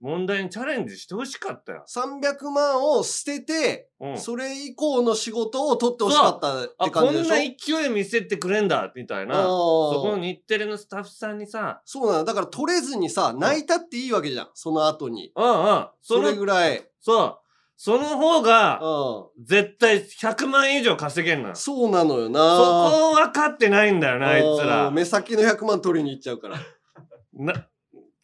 [0.02, 1.86] 問題にチャレンジしてほしかったよ。
[1.88, 7.30] 300万を捨てて、うんそれ以降の仕事を取ってほしかったってあ、感じでしょ？
[7.30, 9.44] こんな勢い見せてくれんだ、みたいな。
[9.44, 12.24] そこの日テレのスタッフさんにさ、そうなの。
[12.26, 14.50] だから取れずにさ、泣いたっていいわけじゃん。
[14.56, 15.32] その後に。
[15.36, 15.88] うんうん。
[16.02, 16.84] それぐらい。
[17.00, 17.38] そう。
[17.75, 18.79] その方が、
[19.43, 21.55] 絶対100万以上稼げんのよ。
[21.55, 22.39] そうなのよな。
[22.39, 24.91] そこ分かってないんだよな、あいつら。
[24.91, 26.60] 目先の100万取りに行っちゃうから。
[27.34, 27.67] な、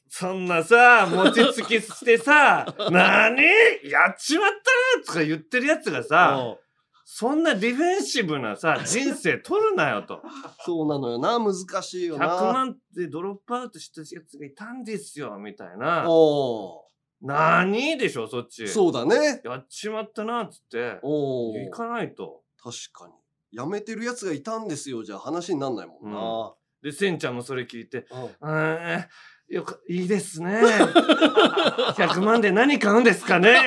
[0.10, 3.44] そんなさ、餅つきしてさ、 なに
[3.90, 6.58] やっちまったなとか言ってるやつがさ、
[7.04, 10.22] そんなディフェンシブなさ、人生取るなよと。
[10.66, 11.40] そうなのよな。
[11.40, 12.38] 難しいよな。
[12.38, 16.06] 100万でドロップアウトしたやつがいたんですよ、みたいな。
[16.10, 16.87] お
[17.22, 18.68] なにでしょ、そっち。
[18.68, 19.42] そうだね。
[19.44, 21.00] やっちまったな、つって。
[21.02, 22.44] お行かないと。
[22.62, 23.14] 確かに。
[23.58, 25.04] 辞めてるやつがいたんですよ。
[25.04, 26.54] じゃあ話になんないもんな。
[26.84, 28.06] で、せんちゃんもそれ聞いて、
[28.42, 29.06] うーん、
[29.50, 30.60] よくいいですね
[31.96, 33.58] 100万で何買うんですかね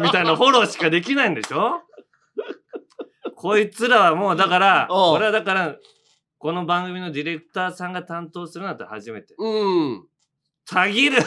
[0.00, 1.80] みたいなフォローしかできないんでしょ
[3.36, 5.76] こいつらはもうだから俺はだから
[6.38, 10.08] この番組のディレクターさんが担当するなんて初めてうん。
[10.66, 11.18] たぎる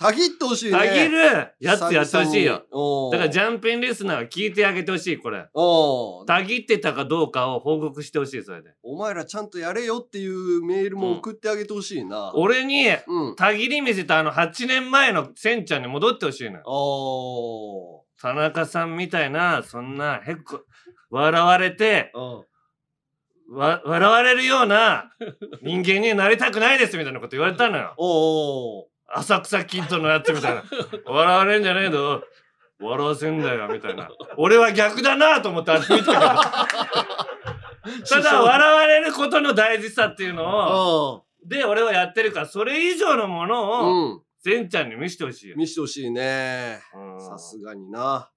[0.00, 0.78] たぎってほしいね。
[0.78, 1.18] たぎる
[1.60, 2.62] やつやってほしいよ。
[2.72, 12.32] よだからジャンピンリスナーは聞いてあげてほしいこれおたぎってたかどうかを報告してほしいそれでお前らちゃんとやれよっていうメールも送ってあげてほしいな。
[12.34, 13.36] 俺にうん。
[13.36, 20.62] たぎり見せたあの8年前のせんちゃんに戻ってほしいのよお田中さんみたいなそんなへっこ
[21.10, 22.42] 笑われてー。
[23.52, 25.10] わ笑われるような
[25.60, 28.90] 人間になりたくないですみたいなこと言われたのよおー。
[29.14, 30.64] 浅草キッドのやつみたいな。
[31.04, 32.22] 笑われんじゃねえぞ
[32.80, 34.08] 笑わせんだよみたいな。
[34.36, 36.10] 俺は逆だなと思ってあれ見たけど。
[38.08, 44.22] ただ笑われることの大事さっていうのをおで俺はやってるからそれ以上のものをうん。
[44.42, 46.80] せんちゃんに見せてほしいよ、見してほしいね。
[46.94, 47.20] うん。
[47.20, 48.30] さすがにな。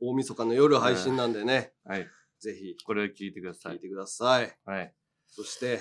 [0.00, 1.72] 大晦日の夜配信なんでね。
[1.84, 2.08] はい。
[2.40, 2.76] ぜひ。
[2.84, 3.74] これを聞いてください。
[3.74, 4.56] 聞いてください。
[4.64, 4.92] はい。
[5.28, 5.80] そして、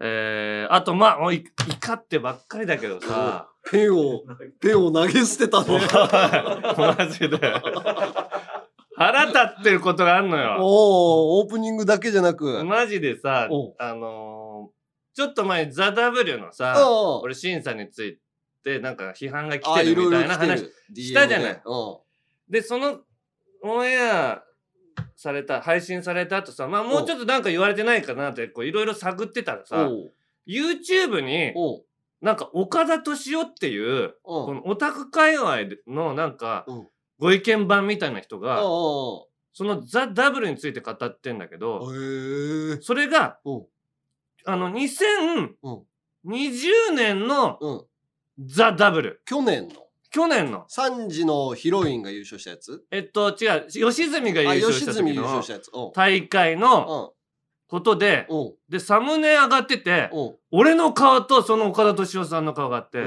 [0.00, 4.22] えー、あとまあもうい怒ってばっかりだけどさ ペンを、
[4.60, 5.78] ペンを投げ捨てたね。
[6.78, 7.38] マジで
[8.96, 12.64] 腹立ってることがあんのよおー、オープニングだけじゃなく。
[12.64, 14.78] マジでさあのー
[15.14, 18.20] ちょっと前にザ・ W のさあ俺審査につい
[18.62, 20.72] てなんか批判が来あ、てるみたいな話る。
[20.96, 21.62] したじゃない。
[22.48, 23.00] でその
[23.62, 24.44] オンエア
[25.16, 29.88] された配信された後さまあもうちょっとなんか言われてないかなってこういろいろ探ってたらさ
[30.46, 31.54] YouTube に
[32.20, 36.74] なんか岡田敏夫っていうこのオタク界隈のなんかう。
[36.74, 41.90] んご意見番みたいな人がおそのザ・ダブルについて語ってんだけど。
[42.80, 43.52] それがう。
[43.56, 43.66] ん
[44.44, 44.74] あのうん。
[46.24, 47.84] 2020年のうん。
[48.46, 49.22] ザ・ダブル。
[49.24, 49.87] 去年の？
[50.10, 52.82] 去年の3時のヒロインが優勝したやつ？
[52.90, 55.70] えっと違う吉住が優あ、勝した時の優勝したやつ。
[55.74, 55.92] うん。
[55.92, 57.12] 大会の
[57.68, 58.54] ことでうん。
[58.68, 60.36] でサムネ上がっててうん。
[60.50, 63.02] 俺の顔とその岡田敏夫さんの顔があって。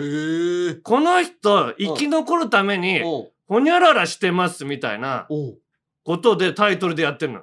[0.83, 5.57] この人生き残るためにおうほにゃららしてますみたいなおう
[6.03, 7.41] ことでタイトルでやってるの。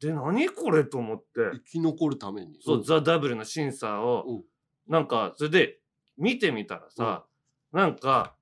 [0.00, 2.58] で何これと思って生き残るために。
[2.60, 4.42] そう、ザ・ダブルの審査うを
[4.88, 5.78] んなんかそれで
[6.18, 7.24] 見てみたらさ
[7.72, 8.34] なんか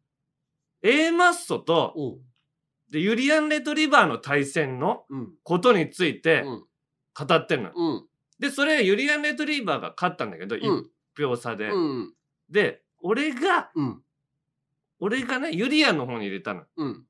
[0.82, 2.18] A マッソとうん。
[2.90, 5.28] でユリアン・レトリバーの対戦のうん。
[5.44, 6.64] ことについてうん。
[7.26, 7.70] 語ってんの。
[7.74, 8.06] うん。
[8.38, 10.62] でそれユリアン・レトリバーが勝ったんだけどうん
[11.18, 11.68] 1票差で。
[11.70, 12.14] うん。
[12.50, 14.02] で俺がうん。
[14.98, 16.64] 俺がねユリアンの方に入れたの。
[16.76, 17.04] うん。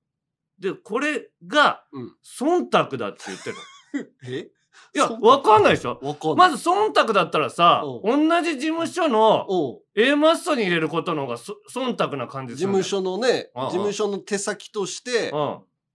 [0.59, 4.11] でこれがうん忖度だって言ってるの。
[4.29, 4.51] え？
[4.95, 5.99] いやわかんないでしょ？
[6.03, 6.51] わかんない。
[6.51, 9.47] まず忖度だったらさう同じ事務所の
[9.95, 12.85] A マッソに入れることの方がそ忖度な感じ事するんだよ。
[12.85, 15.39] 務所のね、事務所の手先として、うん。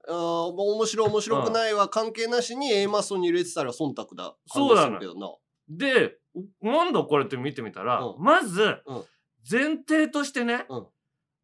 [0.07, 4.35] あーもう面白い面白くないは関係なしに A マストに入れてたら忖度だ。
[4.47, 5.35] そうだ感じするけどな。
[5.67, 6.17] で、
[6.61, 8.23] なんだこれって見てみたら、うん。
[8.23, 9.03] まずうん、
[9.49, 10.85] 前提としてね、うん。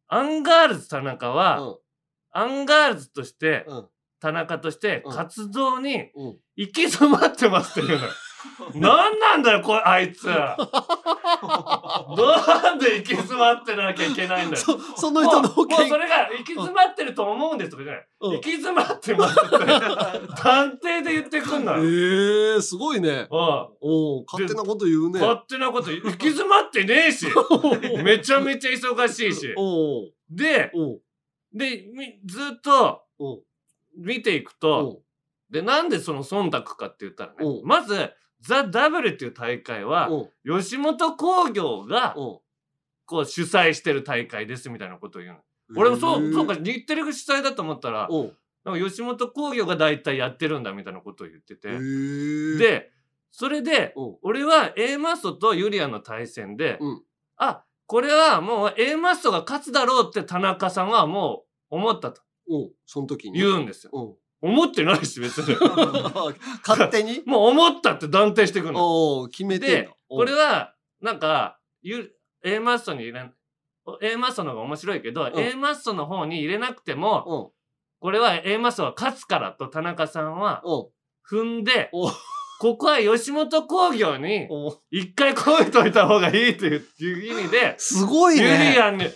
[0.06, 1.76] アンガールズ田中は、うん。
[2.30, 3.88] アンガールズとして、うん。
[4.20, 5.12] 田中としてうん。
[5.12, 8.10] 活動にうん行き詰まってますっていうのよ。
[8.74, 10.24] なんなんだよ、これ、あいつ。
[10.26, 10.56] な
[12.74, 14.62] んで行き詰まってなきゃいけないんだよ。
[14.62, 18.08] そその人のもうもう見それが行き詰まってると思うんですとかじゃない。
[18.20, 19.56] うん行き詰まってますって
[20.42, 21.84] 断定で言ってくんのよ。
[21.84, 23.28] ええすごいね。
[23.30, 25.20] うん勝手なこと言うね。
[25.20, 27.26] 勝手なこと行き詰まってねえし
[28.02, 29.54] めちゃめちゃ忙しいし
[30.30, 30.72] で
[31.52, 33.02] でみずっと
[33.96, 35.02] 見ていくおとう
[35.52, 37.66] でなんでその忖度かって言ったらねうん。
[37.66, 38.10] まず
[38.40, 40.08] ザ・ダブルっていう大会は
[40.44, 42.16] 吉本興業が
[43.06, 45.40] こう主催してる大会ですみたいなことを言うの。
[45.76, 48.08] 俺もそうそうか日テレが主催だと思ったら
[48.64, 51.78] なんか吉本興業が大体やってるんだみたいなことを言ってて。
[52.58, 52.90] で
[53.30, 57.02] それで俺は A マッソとユリアンの対戦で、うん。
[57.36, 62.22] あこれはもう A マッソが勝つだろうって田中さんはもう思ったと
[62.86, 63.38] その時に。
[63.38, 64.16] 言うんですよ。
[64.42, 65.56] 思ってないし別に。
[66.66, 67.22] 勝手に？
[67.26, 69.28] もう思ったって断定してくるの。
[69.28, 72.12] 決めてこれはなんかゆ
[72.44, 73.30] A マッソに入れ
[74.02, 77.52] A マッソの方が面白いけど、ん A マッソの方に入れなくても、
[78.00, 80.62] これは A マッソが勝つからと田中さんは
[81.30, 81.90] 踏んで、
[82.60, 84.48] ここは吉本興業に
[84.90, 88.78] 一回超えといた方がいいといういう意味で、 すごいユリね。
[88.80, 89.06] アンに、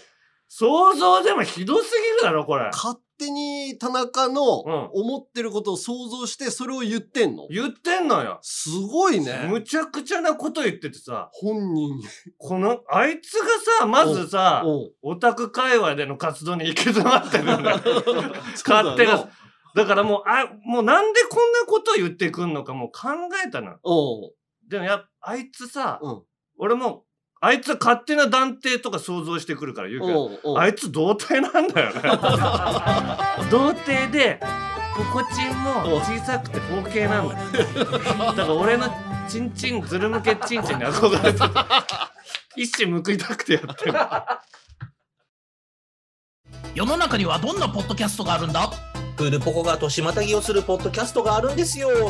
[0.48, 2.64] 想像でもひどすぎるだろ、これ。
[2.66, 7.46] 勝手に田中の思ってることを想像してそれを言ってんの？
[7.50, 8.38] 言ってんのよ。
[8.42, 9.48] すごいね。
[9.48, 11.90] むちゃくちゃなこと言っててさ、本人。
[12.38, 13.46] この、あいつが
[13.81, 14.64] さ、まずさ、
[15.02, 17.81] オタク界隈での活動に行き詰まってるんだよ。
[18.66, 19.29] 勝手な。
[19.74, 23.09] だからもう、あ、もうなんでこんなこと言ってくんのかもう考
[23.46, 23.76] えたの。
[24.68, 26.00] でもやっあいつさ、
[26.59, 27.05] 俺も、
[27.40, 30.07] あいつは勝手な断定とか想像してくるから言うけ
[30.42, 32.01] ど、あいつ童貞なんだよね。
[33.51, 34.40] 童貞で、
[34.96, 37.44] ポコチンも小さくて包茎なんだよ。
[37.85, 38.87] だから俺の
[39.29, 41.38] チンチン、ズル向けチンチンに憧れて
[42.57, 43.92] 一矢報いたくてやってる。
[46.76, 48.70] 世の中にはどんなポッドキャストがあるんだ？
[49.16, 51.88] クールポコが年またぎをするポッドキャストがあるんですよ。
[51.88, 52.04] なー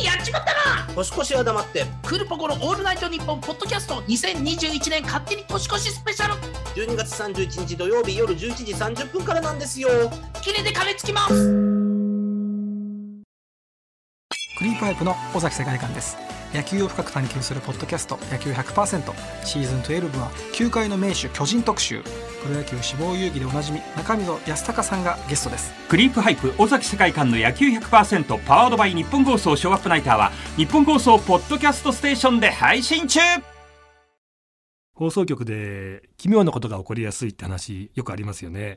[0.00, 1.86] にやっちまったな年越しは黙って。
[2.04, 6.34] クールポコのオールナイトニッポンポッドキャスト2021年勝手に年越しスペシャル
[6.74, 9.88] 12月31日土曜日夜11時30分からなんですよ。
[10.42, 11.34] キレで金つきます
[14.58, 16.16] クリープハイプの尾崎世界観です
[16.54, 19.12] 野球を深く探求するポッドキャスト野球100%
[19.44, 22.02] シーズン12は球界の名手巨人特集。
[22.42, 25.72] プロ野球志望遊戯でおなじみ中溝康隆さんがゲストです。
[25.88, 33.20] クリープハイプ尾崎世界観の野球100%パワードバイ日本放送ショーアップナイターは日本放送ポッドキャストステーションで配信中。
[34.94, 38.76] 放送局で奇妙なことが起こりやすいって話よくありますよね。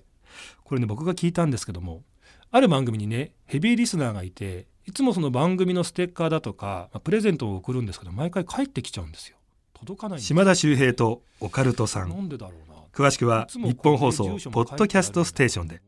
[0.64, 2.04] これね僕が聞いたんですけども
[2.52, 9.38] ある番組にねヘビーリスナーがいていつもその番組のステッカーだとか、まあプレゼントを送るんですけど毎回帰ってきちゃうんですよ。
[9.74, 12.76] 届かない島田秀平とオカルトさなんんでだろうな。
[12.94, 15.82] 詳しくはニッポン放送ポッドキャストステーションで。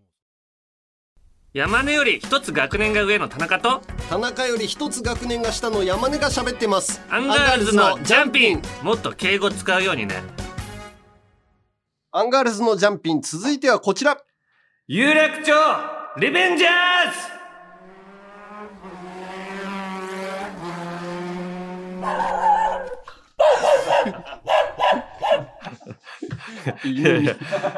[1.53, 7.01] 山根より一つ学年が上の田中と、田中より一つ学年が下の山根が喋ってます。
[7.09, 8.61] アンガールズのジャンピン。
[8.83, 10.21] もっと敬語使うようにね。
[12.11, 14.17] アンガールズのジャンピン、続いてはこちら。
[14.87, 15.53] 有楽町
[16.19, 16.73] リベンジャーズ
[18.59, 19.59] いやい
[21.96, 21.96] や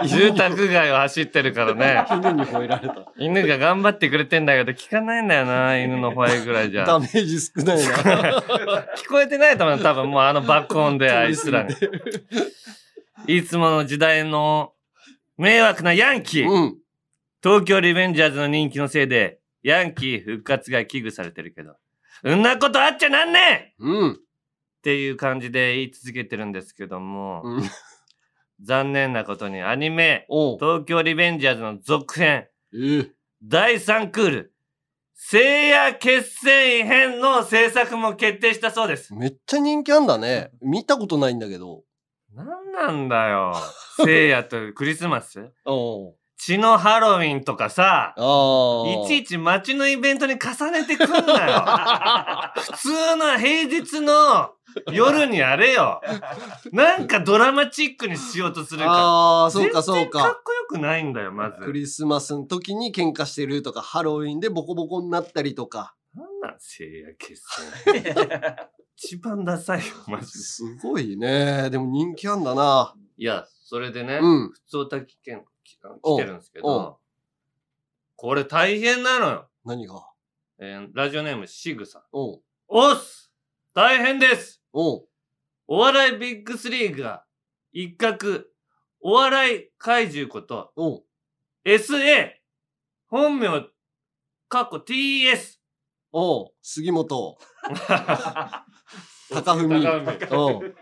[0.08, 2.06] 住宅街を走ってるからね。
[2.10, 2.96] 犬に吠えられた。
[3.18, 6.86] 犬が頑張ってくれてんだけど、聞かないんだよな、犬の吠えぐらいじゃ。
[6.86, 7.94] ダメージ少ないな。
[8.98, 11.76] 聞こえてないと思う、多分もうあの爆音であいつらに。
[13.28, 14.74] いつもの時代の
[15.38, 16.72] 迷惑なヤンキー。
[17.42, 21.76] 東京リベンジャーズの人気のせいで、ヤンキー復活が危惧されてるけど、
[22.27, 24.12] んなことあっちゃなんねんうん。
[24.13, 24.15] っ
[24.82, 27.43] ていう感じで言い続けてるんですけども、
[28.62, 30.25] 残念なことにアニメ、
[30.60, 32.47] 東京リベンジャーズの続編、
[33.43, 34.53] 第3クール、
[35.15, 39.13] 聖夜決戦編の制作も決定したそうです。
[39.13, 40.51] めっちゃ人気あんだね。
[40.62, 41.84] 見たことないんだけど。
[42.34, 43.53] なんなんだよ。
[44.05, 45.51] 聖夜とクリスマス？
[46.39, 52.62] 血のハロウィンとかさ、いちいち街のイベントに重ねてくんなよ。
[52.71, 54.52] 普通の平日の
[54.89, 55.99] 夜にやれよ。
[56.71, 58.91] なんかドラマチックにしようとするから。
[58.93, 60.41] ああ、そうかそうかかっ。
[60.41, 61.58] こよくないんだよ、まず。
[61.58, 65.93] クリスマスの時に喧嘩してるとか、ハロウィンでボコボコになったりとか。
[66.15, 67.41] なんなん聖夜決
[67.86, 68.56] 戦。
[68.95, 70.39] 一番ダサいよ、マジで。
[70.39, 71.69] すごいね。
[71.69, 72.95] でも人気あんだな。
[73.17, 75.43] いや、それでね、うん普通おたき券
[75.77, 76.99] 来てるんですけど、
[78.15, 79.49] これ大変なのよ。
[79.65, 80.05] 何が？
[80.60, 82.03] えーラジオネームシグさん。
[82.12, 82.41] おう。
[82.67, 83.32] おっす！
[83.73, 84.62] 大変です！
[84.73, 85.05] お
[85.67, 87.23] お笑いビッグスリーグが
[87.71, 88.43] 一角、
[89.01, 90.73] お笑い怪獣こと、
[91.65, 92.32] SA、
[93.08, 93.67] 本名、
[94.47, 95.60] かっこ TS。
[96.12, 96.51] おう。
[96.63, 97.38] 杉本。
[99.32, 99.86] 高文。
[100.32, 100.75] おう。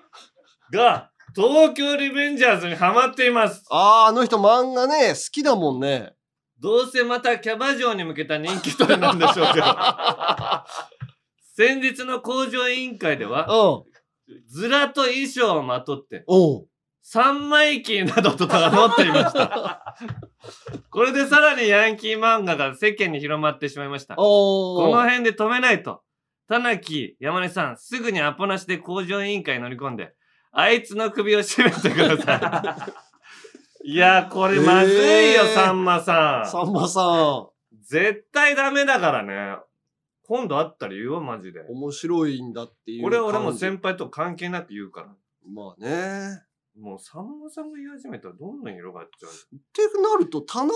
[0.71, 3.65] が、東京リベンジャーズにハマっています。
[3.69, 6.13] ああ、あの人漫画ね、好きだもんね。
[6.59, 9.65] どうせまたキャバ嬢に向けた人気取りなんでしょうけど。
[11.55, 13.83] 先日の工場委員会では、
[14.47, 16.25] ずらと衣装をまとって、
[17.03, 19.95] 三枚機などと名乗っていました。
[20.89, 24.15] これでさらにヤンキー漫画が世間に広まってしまいました。
[24.15, 26.01] ここの辺で止めないと。
[26.49, 30.13] 田中山根さん、すぐにアポなしで工場委員会に乗り込んで、
[30.59, 32.91] あいつの首を絞めてくださ
[33.83, 33.91] い。
[33.93, 36.49] いや、これまずいよ、えーさんまさん。
[36.49, 37.47] さんまさ
[37.83, 39.57] 絶対ダメだからね。
[40.23, 41.61] 今度会ったら言おう、マジで。
[41.61, 41.67] ん。
[41.71, 43.03] 面白いんだっていう。
[43.03, 45.15] これは俺も先輩と関係なく言うから。
[45.47, 46.41] まあね。
[46.75, 49.31] もうさんまさんが言い始めたらどんどん広がっちゃう。
[49.31, 50.73] ってなると、田中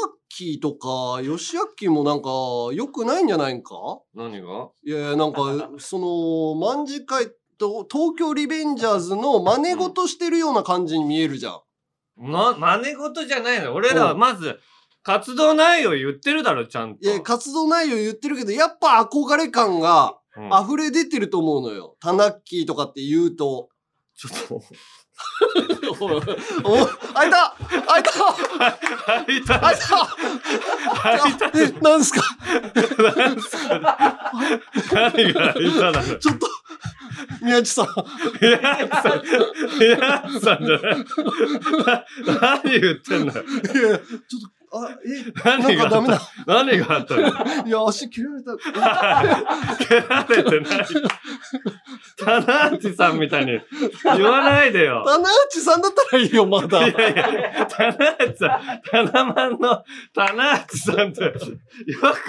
[0.61, 1.57] とか、吉
[1.87, 2.29] 明もなんか、
[2.73, 3.73] 良くないんじゃないんか？
[4.13, 4.69] 何が？
[4.83, 5.41] いやいや、なんか、
[5.79, 6.55] その、
[6.85, 7.31] 卍会
[7.61, 12.31] と、東京リベンジャーズの真似事してるような感じに見えるじゃん。
[12.31, 13.73] な、真似事じゃないのよ。
[13.75, 14.59] 俺らはまず、
[15.03, 17.07] 活動内容言ってるだろ、ちゃんと。
[17.07, 21.97] いや、活動内容言ってるけど、やっぱ憧れ感がうん溢れ出てると思うのよ。
[21.99, 23.69] タナッキーとかって言うと。
[24.15, 24.61] ちょっと。
[25.99, 26.13] おい
[26.63, 27.55] おい開いた
[27.87, 28.11] 開いた
[29.25, 32.21] 開いた開いたえ、なんすか？
[34.93, 36.15] 何が開いただろ。
[36.17, 36.47] ちょっと、
[37.41, 37.87] 宮地さん。
[38.41, 38.61] 宮地
[39.01, 39.23] さん、
[39.79, 39.97] 宮
[40.27, 41.05] 地さんじゃない。
[41.85, 42.05] な
[42.63, 43.43] 何言ってんだよ。
[43.43, 46.21] いや、ちょっと、あ、え、何がなんかダメだ。
[46.47, 47.27] 何があったの？
[47.67, 48.55] いや、足切られた。
[49.85, 50.87] 蹴られてない。
[52.17, 53.59] タナーチさんみたいに
[54.15, 55.03] 言わないでよ。
[55.05, 56.87] タナーチさんだったらいいよ、まだ。
[56.87, 59.83] いやいや、タナーチさん、タナマンの
[60.15, 61.31] タナーチさんってよ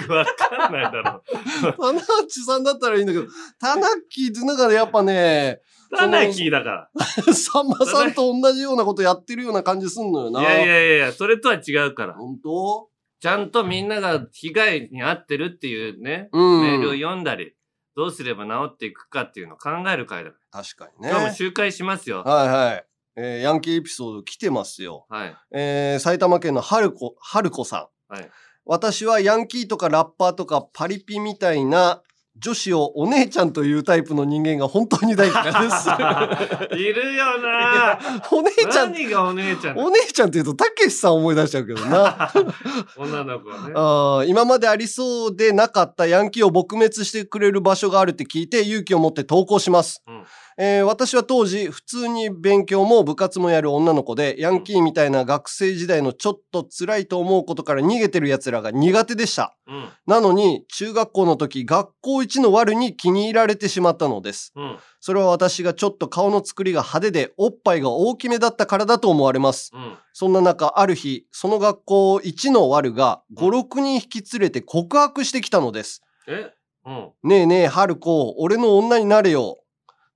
[0.05, 1.23] くわかんないだろ。
[1.61, 3.25] タナーチさんだったらいいんだけど、
[3.59, 5.61] タナッキーってなんかやっぱね、
[5.95, 6.89] タナキーだから。
[7.33, 10.41] さんまさんと同じようなことやってるような感じすんのよな。
[10.41, 12.13] いやいやいや、それとは違うから。
[12.13, 12.89] 本当？
[13.19, 17.55] ちゃんとみんなが被害に遭ってるっていうね、うんメールを読んだり、
[17.95, 21.09] どうすれば治っていくかっていうのを考える回だか確かにら。
[21.11, 21.35] 今日もね。
[21.35, 22.23] 集会しますよ。
[22.23, 22.85] はいはい。
[23.15, 25.05] えーヤンキーエピソード来てますよ。
[25.09, 25.35] はい。
[25.53, 28.13] えー埼玉県の春子、春子さん。
[28.13, 28.29] はい。
[28.65, 32.01] 私はヤンキーとかラッパーとかパリピみたいな
[32.43, 35.89] 女子をお姉ちゃんというタイプの人間が本当に大嫌いです。
[36.75, 37.97] いるよな
[38.31, 39.77] お姉ちゃん、何がお姉ちゃん？
[39.79, 42.31] お姉ちゃんって言うとたけしさん思い出しちゃうけどな。
[42.97, 43.73] 女の子はね。
[43.75, 50.01] あー今までありそうでなかったヤンキーを撲滅してくれる場所があるって聞いて勇気を持って投稿します。
[50.07, 50.23] うん
[50.57, 59.57] えー私は当時普通に勉強も部活もやる女の子でヤンキーみたいな学生時代のちょっと辛いと思うことから逃げてる奴らが苦手でした。
[59.67, 59.89] うん。
[60.05, 64.51] なのに中学校の時学校一の悪に気に入られてしまったのです。
[64.55, 64.77] うん。
[64.99, 69.71] それは私がちょっと顔の作りが派手でおっぱいが大きめだったからだと思われます。
[69.73, 69.97] うん。
[70.13, 76.03] そんな中、ある日、その学校一の悪が5、6人引き連れて告白してきたのです。
[76.27, 76.51] え？
[76.85, 77.11] うん。
[77.23, 79.57] ねえねえ、春子、俺の女になれよ。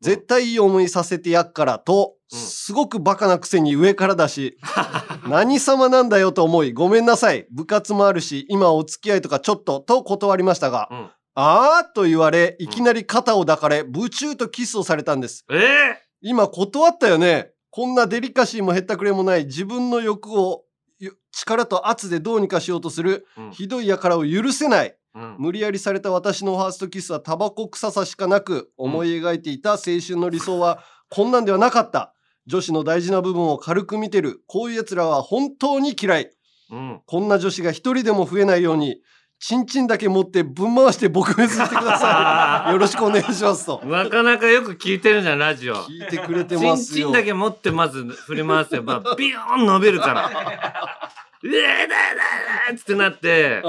[0.01, 4.57] 絶対いい思いさせてやっからと、すごくバカなくせに上からだし、
[5.27, 7.47] 何様なんだよと思い、ごめんなさい。
[7.51, 11.09] 部活もあるし、今お付き合いとかちょっと、と断りましたが、うん。
[11.35, 15.45] あーと言われ、いきなり肩を抱かれ、ブチューとキスをされたんです。
[15.49, 17.51] ええ今断ったよね。
[17.69, 20.63] こんなデリカシーもへったくれもない自分の欲を
[20.99, 24.97] よ力と圧でどうにかしようとする、うんひどい輩を許せない。
[25.17, 25.35] うん。
[25.39, 32.13] 無理やりされた私のファーストキスはタバコ臭さしかなく、思い描いていた青春の理想はこんなんではなかった。
[32.45, 34.41] 女子の大事な部分を軽く見てる。
[34.47, 36.31] こういう奴らは本当に嫌い。
[36.71, 37.01] うん。
[37.05, 39.01] こんな女子が一人でも増えないように、
[39.39, 42.71] チンチンだけ持ってぶん回して撲滅してください。
[42.73, 43.81] よろしくお願いしますと。
[43.85, 45.75] なかなかよく聞いてるじゃん、ラジオ。
[45.75, 47.07] 聞いてくれてチンますよ。
[47.07, 51.11] チンだけ持ってまず振り回せば、 ビヨーン伸びるから。
[51.43, 53.61] うえだだだっつってなって、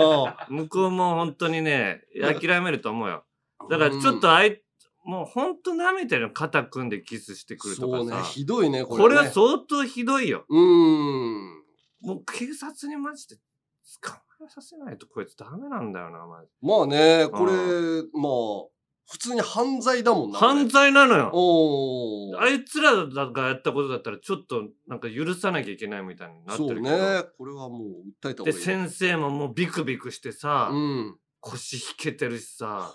[0.48, 3.24] 向こうも本当にね、諦めると思うよ。
[3.70, 4.62] だからちょっとあい、
[5.04, 9.02] もう本当舐めてる肩組んでキスしてくるとかそうね。、ひどいね、これ、ね。
[9.02, 10.44] これは相当ひどいよ。
[10.48, 11.62] うん。
[12.00, 13.36] もう警察にマジで
[14.02, 17.52] 捕まえさせないとこいつダメなんだよな、マジまあね、これ、
[18.12, 18.28] ま
[18.66, 18.77] あ、
[19.10, 20.38] 普通に犯罪だもんな。
[20.38, 21.30] 犯罪なのよ。
[21.32, 26.96] おーあいつらがやったことだったらちょっとなんか許さなきゃいけないみたいになってそうるけど。
[26.96, 27.24] ね。
[27.38, 27.80] これはもう
[28.22, 28.62] 訴えた方がで、いい。
[28.62, 31.18] 先生ももうビクビクしてさ、うん。
[31.40, 32.92] 腰引けてるしさ、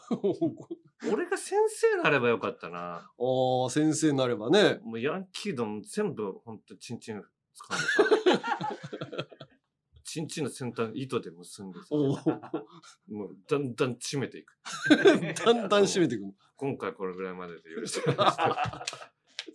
[1.12, 2.96] 俺が先生になればよかったな。
[2.98, 4.80] ああ、先生になればね。
[4.84, 8.73] もうヤンキードも全部ほんとチンチン掴んでさ、
[10.14, 14.54] チンチンの先端糸で結んでさ、もうだんだん締めていく。
[15.44, 16.34] だんだん締めていくの？
[16.56, 18.16] 今回これぐらいまでで許して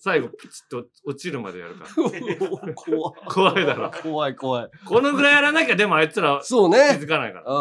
[0.00, 1.90] 最後プチッと落ちるまでやるから。
[2.74, 3.14] 怖い。
[3.28, 3.92] 怖いだろ。
[4.02, 4.70] 怖い怖い。
[4.84, 7.44] このぐらいやらなきゃでもあいつらそうね気づかないから。
[7.46, 7.56] ああ。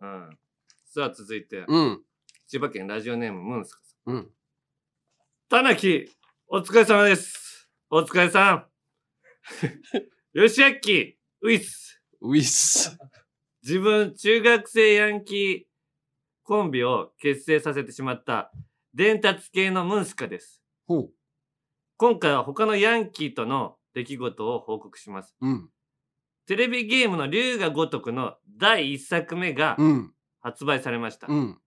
[0.00, 0.38] うん。
[0.84, 2.04] さあ続いて、うん。
[2.46, 4.14] 千葉県ラジオネームムーンスカさん。
[4.14, 4.30] うん。
[5.48, 6.08] たなき、
[6.46, 7.68] お疲れ様です。
[7.90, 8.66] お疲れさん。
[10.38, 12.02] よしあっき、ウィス。
[12.20, 12.98] ウィス。
[13.62, 15.68] 自分、中学生ヤンキー
[16.42, 18.50] コンビを結成させてしまった
[18.92, 20.62] 伝達系のムンスカです。
[20.88, 21.10] ほう。
[21.96, 25.36] 今回は他のヤンキーとの出来事を報告します。
[25.40, 25.68] うん。
[26.46, 30.12] テレビゲームの竜が如くの第一作目がうん。
[30.40, 31.28] 発売されました。
[31.28, 31.58] うん。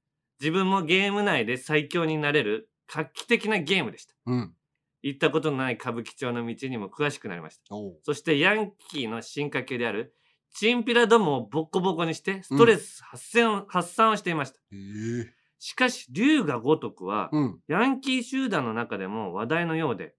[0.42, 4.16] 自分もゲーム内で最強になれる画期的なゲームでした。
[4.26, 4.54] うん。
[5.02, 7.76] 行ったことのない歌舞伎町の道にも詳しくなりました。
[8.04, 10.14] そしてヤンキーの進化系である
[10.54, 14.58] チンピラどもをボッコボコにしてストレス発散を,、発散をしていました。
[14.58, 14.78] へ
[15.22, 15.34] え。
[15.60, 17.60] しかし竜が如くは、うん。
[17.68, 20.16] ヤンキー集団の中でも話題のようで。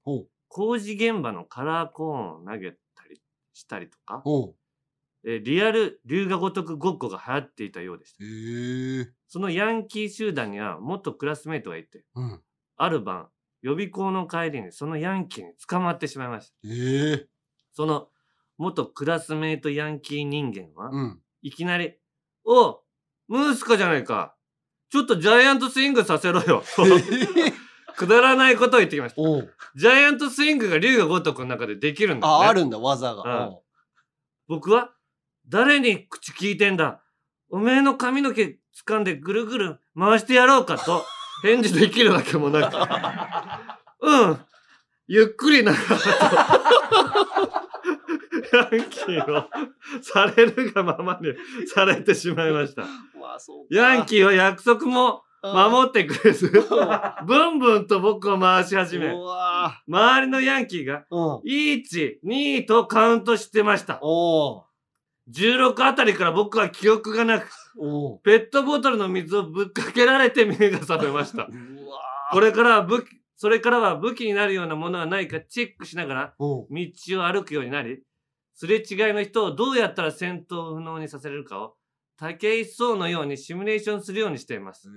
[0.49, 2.77] 工事現場のカラーコーンを投げた
[3.09, 3.21] り
[3.53, 4.23] したりとか。
[5.25, 8.25] えーリアル龍が如くごっこが流行っていたようでした。
[8.25, 8.27] へ
[9.03, 9.13] え。
[9.29, 12.41] そのヤンキー集団には元クラスメイトがいて、うん。
[12.77, 13.29] ある晩、
[13.63, 16.55] 予備校の帰りにそのヤンキーに捕まってしまいました。
[16.65, 17.27] ええ。
[17.73, 18.09] その
[18.59, 21.21] 元クラスメイトヤンキー人間は、うん。
[21.43, 21.95] いきなり、
[22.45, 22.81] おう
[23.29, 24.35] ムースカじゃないか。
[24.91, 26.63] ちょっとジャイアントスイングさせろよ。
[27.97, 29.23] くだらないことを言ってきました。
[29.75, 32.35] ジャイアントスイングが龍が如くの中でできるんだ、ね。
[32.35, 33.47] あ、あるんだ、技が。
[33.47, 33.63] うん
[34.49, 34.91] 僕は
[35.49, 37.01] 誰に口聞いてんだ
[37.49, 41.03] おめえの髪の毛掴んでぐるぐる回してやろうかと
[41.43, 42.77] 返事できるわけもなく。
[44.01, 44.39] うん。
[45.09, 45.95] ゆっくりながらと
[48.57, 49.45] ヤンキーを
[50.03, 51.35] されるがままに
[51.67, 52.85] されてしまいました。
[53.71, 56.51] ヤンキーは約束も守ってくれず、
[57.27, 59.13] ブンブンと僕を回し始め、
[59.89, 63.99] 周りのヤンキーが、1、2とカウントしてました。
[65.31, 67.49] 16あたりから僕は記憶がなく、
[68.25, 71.49] ペットボトルの水をぶっかけられて目が覚めました。
[72.33, 76.67] これからは武器、それからは武器になるようなものはないかチェックしながら、道
[77.21, 78.03] を歩くようになり、
[78.55, 81.75] すれ違いの人をどうやったら戦闘不能にさせれるかを、
[82.17, 84.89] 竹井壮のようにシミュレーションするようにしています。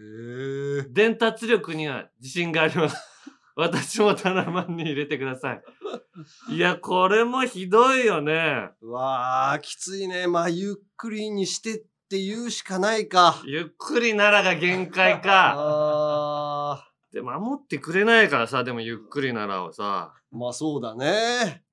[0.92, 3.15] 伝達力には自信があります。
[3.56, 6.56] 私もタナマンに入れてください。
[6.56, 8.70] いや、これもひどいよね。
[8.82, 10.28] うわあ、きついね。
[10.28, 13.42] まあ、ゆっくりにしてって言うしかないか。
[13.46, 15.56] ゆっくりならが限界か。
[15.58, 20.14] あで、守ってくれないからさ、でもゆっくりならをさ。
[20.32, 21.64] まあそうだね。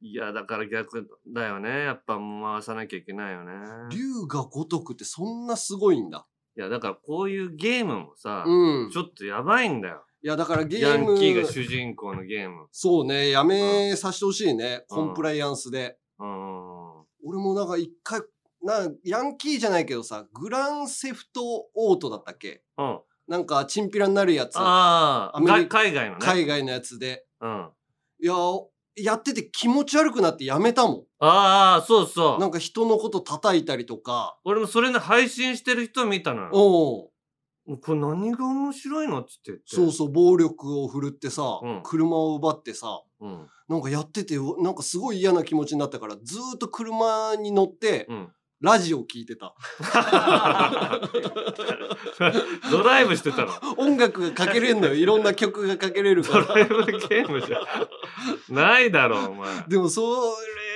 [0.00, 1.84] いや、だから逆だよね。
[1.84, 3.52] やっぱ回さなきゃいけないよね。
[3.90, 6.26] 龍が如くってそんなすごいんだ。
[6.56, 10.05] いや、だからこういうゲームもさ、うんちょっとやばいんだよ。
[10.26, 11.12] いや、だからゲヤーム。
[11.14, 12.66] ンキーが主人公のゲーム。
[12.72, 14.84] そうね、やめさせてほしいね。
[14.88, 15.98] コンプライアンスで。
[16.18, 17.06] うん。
[17.24, 18.22] 俺もなんか一回、
[18.60, 22.64] なヤンキーじゃないけどさ、グランセフトオートだったっけ？
[22.76, 22.98] うん。
[23.28, 24.56] なんか、チンピラになるやつ。
[24.56, 26.16] ああ、海外のね。
[26.18, 27.24] 海外のやつで。
[27.40, 27.70] うん。
[28.20, 28.34] いや、
[28.96, 31.04] やってて気持ち悪くなってやめたもん。
[31.20, 32.40] ああ、そうそう。
[32.40, 34.36] なんか人のこと叩いたりとか。
[34.44, 36.50] 俺もそれの配信してる人見たのよ。
[36.52, 37.10] お
[37.82, 39.64] これ何が面白いのっつって言って。
[39.66, 43.46] そうそう、暴力を振るってさ、うん車を奪ってさ、うん。
[43.68, 48.32] なんかやってて、うなんかすごい嫌な気持ちになったから、ずーっと車に乗って、うん。
[48.62, 49.54] ラジオ聞いてた。
[52.70, 53.52] ドライブしてたの。
[53.76, 54.94] 音楽がかけれんのよ。
[54.94, 56.46] いろんな曲がかけれるから。
[56.46, 58.54] ドライブゲームじゃん。
[58.54, 59.64] ないだろ、お前。
[59.68, 60.00] でも、そ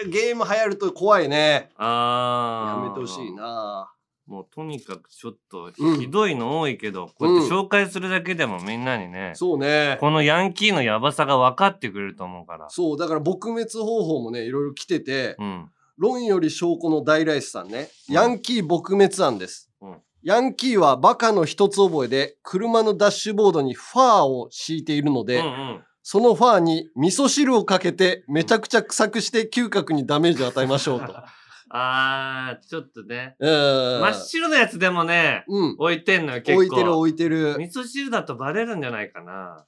[0.04, 1.70] れ、ゲーム流行ると怖いね。
[1.76, 2.82] ああ。
[2.82, 3.90] やめてほしいな。
[4.30, 9.96] もうとにかくちょっとうんひどいの多いけど、こうやって紹介するだけでもみんなにね、そうね。
[9.98, 12.70] このヤンキーのヤバさが分かってくれると思うから。
[12.70, 15.70] そう、だから撲滅方法もね、いろいろ来てて、うん。
[15.98, 19.70] 論より証拠の大ライスさんね、ヤンキー撲滅案です。
[19.82, 31.14] うんヤンキーはバカの一つ覚えで、車のダッシュボードにファーを敷いているので、うんうんそのファーに味噌汁をかけて、めちゃくちゃ臭くして嗅覚にダメージを与えましょうと。
[31.72, 33.36] あー、ちょっとね。
[33.38, 36.56] うん真っ白なやつでもね、うん置いてんのよ、結構。
[36.56, 37.56] 置いてる置いてる。
[37.58, 39.64] 味噌汁だとバレるんじゃないかな。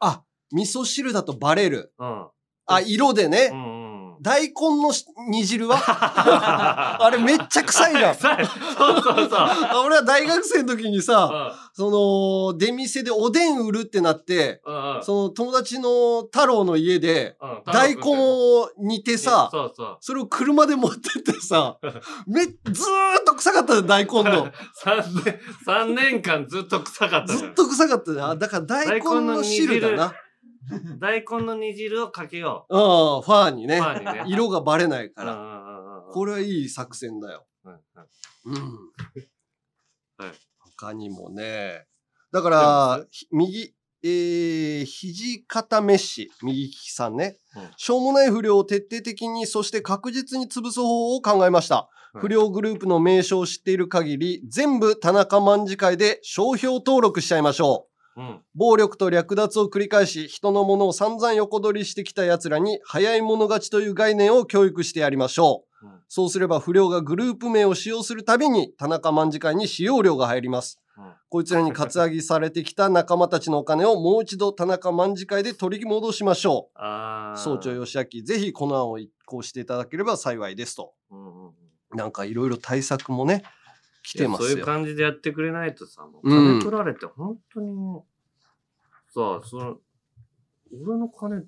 [0.00, 1.92] あ、味噌汁だとバレる。
[1.98, 2.26] うん。
[2.66, 3.50] あ、色でね。
[3.52, 3.75] うんうん。
[4.26, 5.78] 大根のし煮汁は？
[7.00, 8.14] あれめっちゃ臭いじゃん。
[8.16, 9.28] そうそうそう。
[9.32, 19.96] あ 俺は大学生の時にさ、その、出店でおでん売るってなって、うんうんその友達の太郎の家で、うん大根を煮てさ、そうそう。
[20.00, 21.76] それを車で持ってってさ、
[22.26, 24.48] め、ずーっと臭かったね、大根の。
[24.84, 28.22] 3年、三年間ずっと臭かったじゃんずっと臭かったね。
[28.22, 30.12] あだから大根の汁だな。
[30.98, 35.26] 大根の煮汁をかけようん、ファーにねファーにね 色がバレないかう。
[35.26, 36.12] ら。
[36.12, 37.46] これはいい作戦だよ。
[37.64, 37.74] うん。
[40.16, 40.32] はい
[40.78, 41.86] 他にもね。
[42.32, 47.38] だから、ひ右、えー、肘肩メッシ、右利きさんね。
[47.56, 51.88] うんしょうもない不良を徹底的に、そして確実に潰す方法を考えました。
[51.90, 57.95] うん不良グループの名称を知っている限り、全部田中卍会で商標登録しちゃいましょう。
[58.16, 58.40] うん。
[58.54, 65.86] 暴力と略奪を繰り返し、人のものを散々横取りしてきた奴らに、早い者勝ちという概念を教育してやりましょう。
[65.86, 70.80] うんそうすれば不良がグループ名を使用するたびに、田中卍会に使用料が入ります。
[70.96, 76.70] うんこいつらにカツアゲされてきた仲間たちのお金をもう一度田中卍会で取り戻しましょ。
[76.74, 77.38] う。
[77.38, 80.94] 総長義明、ぜひこの案を一行していただければ幸いですと。
[81.10, 81.52] うんうんうん
[81.94, 83.42] なんかいろいろ対策もね、
[84.06, 84.48] 来てますよ。
[84.50, 88.06] そういう感じでやってくれないとさ、もううん金取られて本当にも
[89.10, 89.80] う、さあ、その、
[90.72, 91.46] 俺の金、ど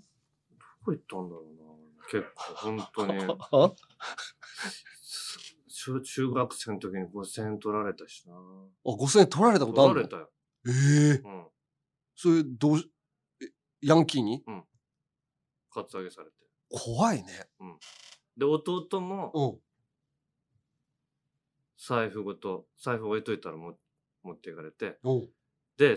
[0.85, 2.05] こ行ったんだろうな。
[2.11, 3.15] 結構、本当に。
[5.71, 8.35] 中中学生の時に5000円取られたしな。
[8.35, 8.39] あ、
[8.85, 10.09] 5000円取られたことあるの？
[10.09, 10.31] 取られたよ。
[10.67, 11.49] ええうん。
[12.17, 12.83] それ、どう
[13.81, 14.43] ヤンキーに？
[14.47, 14.65] うん。
[15.71, 16.37] カツアゲされて。
[16.69, 17.49] 怖いね。
[17.61, 17.79] うん。
[18.37, 19.61] で、弟も、うん。
[21.79, 23.75] 財布ごと、財布置いといたらも
[24.23, 25.29] 持っていかれて、うん。
[25.79, 25.97] で、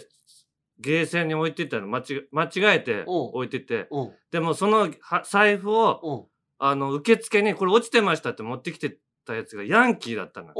[0.79, 4.11] ゲーセンに置いてたの間違間違えて置いてて、うん。
[4.31, 6.29] でもそのは財布を、
[6.59, 10.53] あの、受付にこれ落ちてましたって持ってきてたやつがヤンキーだったの。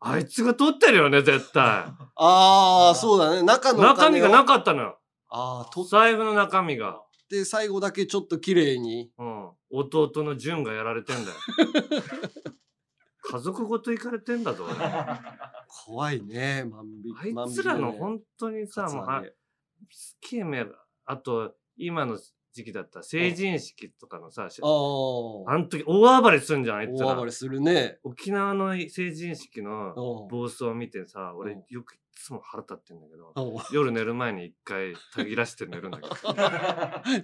[0.00, 1.64] あいつが取ってるよね、絶対。
[2.16, 3.42] ああ、そうだね。
[3.42, 4.98] 中のお中身がなかったのよ。
[5.28, 7.02] ああ、と財布の中身が。
[7.28, 9.10] で、最後だけちょっと綺麗に。
[9.18, 9.50] うん。
[9.70, 11.36] 弟の純がやられてんだよ。
[13.30, 14.74] 家族ごと行かれてんだぞ、俺。
[15.86, 19.22] 怖いね、万引あいつらの本当にさ、もう、は
[19.90, 20.74] すっげえ迷惑
[21.04, 22.18] あと、今の
[22.52, 25.54] 時期だったら成人式とかのさ、しああ。
[25.54, 27.08] あの時大暴れすんじゃん、あいつら。
[27.08, 27.98] 大暴れするね。
[28.02, 29.94] 沖縄の成人式の
[30.30, 33.34] 暴走を見てさ、俺よくいつも腹立ってんだけど、
[33.72, 36.14] 夜寝る前に一回たぎらして寝るんだけど。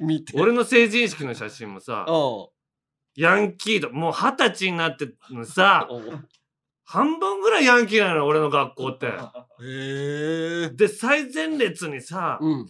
[0.07, 0.39] 見て。
[0.39, 2.07] 俺の成人式の写真もさ、
[3.17, 5.89] ヤンキーと、もう二十歳になってのさ、
[6.85, 9.07] 半分ぐらいヤンキーなの、俺の学校って。
[9.07, 12.67] へで、最前列にさ、ん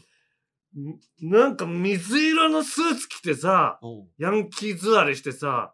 [1.20, 3.78] なんか水色のスーツ着てさ、
[4.18, 5.72] ヤンキー座りしてさ、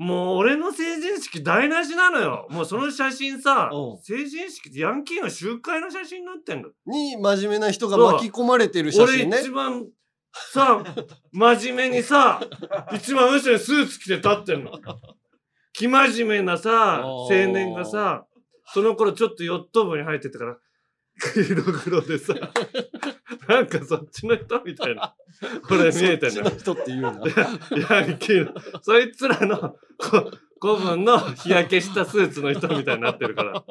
[0.00, 2.46] もう俺の成人式台無しなのよ。
[2.50, 3.70] もうその写真さ、
[4.02, 6.70] 成人式ヤンキーの集会の写真になってんの。
[6.86, 9.36] に真面目な人が巻き込まれてる写真ね。
[9.36, 9.86] 俺一番
[10.32, 10.84] さ、
[11.32, 12.40] 真面目にさ、
[12.94, 14.72] 一番後ろにスーツ着て立ってんの。
[15.72, 18.26] 生真面目なさ、青年がさ、
[18.72, 20.58] その頃ちょっとヨット部に入ってたから、
[21.34, 22.34] 色黒でさ、
[23.48, 25.14] なんかそっちの人みたいな。
[25.68, 26.50] これ見えてんの。
[26.50, 27.10] そっちの人って言うな。
[27.10, 33.64] ヤンキーの、そいつらのこ古文の日焼けしたスーツの人みたいになってるから。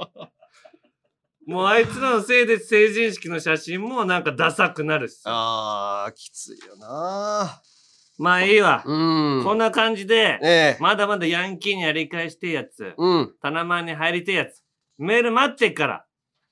[1.49, 5.21] もうあいつらのせいで成人式の写真もなんかダサくなるし。
[5.25, 7.59] あー、きついよな
[8.19, 8.83] まあいいわ。
[8.85, 9.43] うん。
[9.43, 13.33] こんな感じで、えまだまだヤンキーにやり返してえやつ、うん。
[13.41, 14.61] タナマンに入りてえやつ、
[14.99, 16.05] メール待ってっから、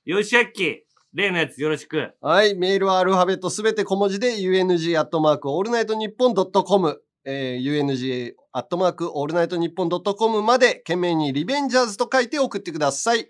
[0.04, 0.82] よしあっき、
[1.14, 2.14] 例のやつよろしく。
[2.20, 2.56] はい。
[2.56, 7.00] メールはアルファベットすべて小文字で UNG アットマークオールナイトニッポンドットコム。
[7.24, 13.28] えー、UNG アットマークオールナイトニッポンドットコムまで件名にリベンジャーズと書いて送ってください。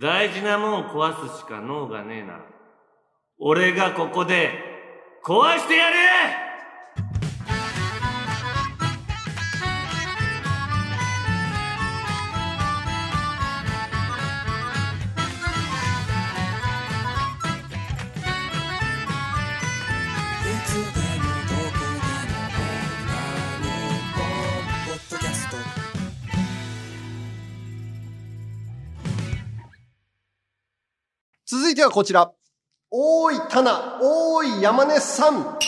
[0.00, 2.40] 大事なもん壊すしか脳がねえな、
[3.40, 4.50] 俺がここで
[5.24, 6.47] 壊してやる！
[31.78, 32.32] てはこちら。
[32.90, 35.58] おーい、タナ、おーい、山根さん。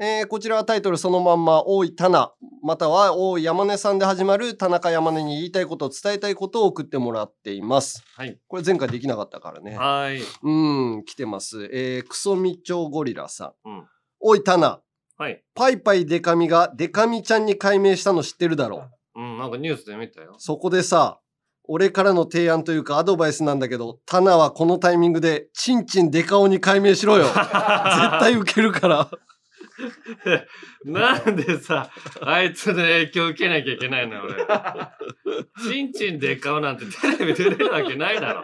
[0.00, 2.32] えー、こちらはタイトルそのまんま、おーい、タナ、
[2.64, 8.02] または、おーい、山根さんで始まる田中山根に言いたいこと、伝えたいことを送ってもらっています。
[8.16, 8.40] はい。
[8.48, 9.76] これ前回できなかったからね。
[9.76, 10.20] はい。
[10.42, 11.68] うん、来てます。
[11.72, 13.68] えー、クソミチョゴリラさん。
[13.68, 13.86] うん。
[14.18, 14.80] おい、タナ。
[15.16, 15.44] はい。
[15.54, 19.20] パイパイデカミがデカミちゃんに改名したの知ってるだろう。
[19.20, 20.34] うん、なんかニュースで見たよ。
[20.38, 21.20] そこでさ、
[21.70, 27.24] 俺からの提案というかアドバイスなんだけど、タナはこのタイミングで、チンチンデカオに改名しろよ。
[27.28, 29.10] 絶対ウケるから。
[30.84, 31.90] なんでさ、
[32.22, 34.34] あいつの影響受けなきゃいけないの俺。
[35.70, 38.42] チンチンで顔なんてテレビ出れるわけないだろ。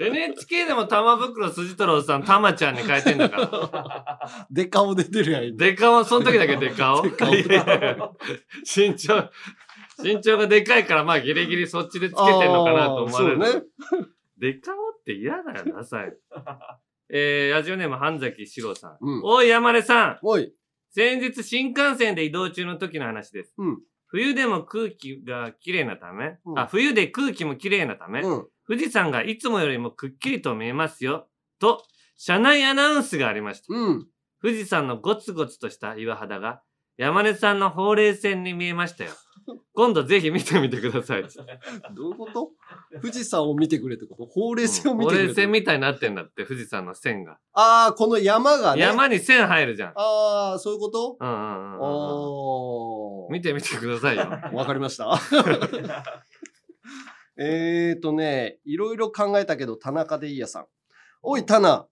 [0.00, 4.46] NHK でも玉袋筋太郎さん、玉ちゃんに変えてんだから。
[4.50, 5.56] デカオで出るやん。
[5.56, 8.10] デカオ、その時だけデカオいやいや
[8.64, 9.30] 身長、
[10.02, 13.38] 身長がでかいから、まあギリギリそっちでつけてんのかなと思われる。
[13.38, 13.46] ね
[14.38, 16.12] デカオって嫌だよ、ダサい。
[17.10, 18.98] えー、ラジオネーム、半崎史郎さん。
[19.00, 20.18] うんおい、山根さん。
[20.22, 20.52] おい。
[20.90, 23.54] 先日、新幹線で移動中の時の話です。
[23.58, 23.78] うん。
[24.06, 31.26] 冬でも空気が綺麗なため、あ、冬で空気も綺麗なため、うん富士山がいつもよりもくっきりと見えますよ。
[31.58, 31.82] と、
[32.18, 33.66] 車内アナウンスがありました。
[33.70, 34.06] うん。
[34.42, 36.60] 富士山のゴツゴツとした岩肌が、
[36.98, 39.12] 山根さんのほうれい線に見えましたよ。
[39.74, 41.22] 今度ぜひ見てみてください。
[41.94, 42.50] どういうこと？
[43.00, 44.26] 富士山を見てくれってこと？
[44.26, 47.38] ほうれい線を見ほうれいてくれって線みたいになってんだって、富士山の線が。
[47.52, 48.82] ああ、この山がね。
[48.82, 49.92] 山に線入るじゃん。
[49.96, 51.16] ああ、そういうこと？
[51.20, 54.26] うんうんうん見てみてくださいよ。
[54.52, 55.18] わかりました。
[57.40, 60.66] えーとね、いろいろ考えたけど、田中でいいやさん。
[61.22, 61.86] おい、タナ。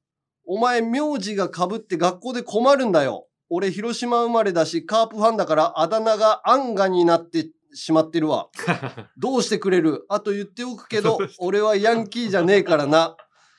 [0.45, 3.26] お前、名字が被って学校で困るんだよ。
[3.49, 8.49] 俺、広島生まれだし、カープファンだから、あだ名がアンガになってしまってるわ。
[9.19, 10.05] どうしてくれる？
[10.09, 13.17] あと言っておくけど、 俺はヤンキーじゃねえからな。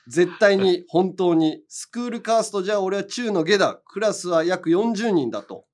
[0.08, 1.62] 絶対に、本当に。
[1.68, 3.80] スクールカーストじゃ俺は中の下だ。
[3.84, 5.66] クラスは約40人だと。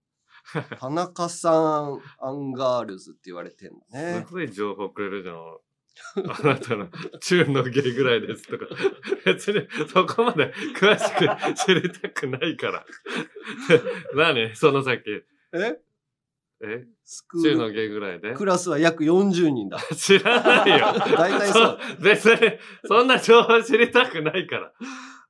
[0.79, 4.25] 田中さん、アンガールズって言われてんのね。
[4.29, 5.37] すごい情報くれるじゃん。
[6.17, 6.89] あなたの
[7.21, 8.67] 中の芸ぐらいですとか。
[9.27, 12.87] 別にそこまで詳しく知りたくないから。
[14.15, 14.55] 何？
[14.55, 15.03] その先。
[15.53, 15.79] え？
[16.63, 16.87] え？
[17.05, 17.51] スクール？
[17.53, 18.35] 中の芸ぐらいで？
[18.35, 19.79] クラスは約40人だ。
[19.97, 20.87] 知らないよ。
[21.17, 21.79] 大体そう。
[22.01, 24.73] 別に、そんな情報知りたくないから。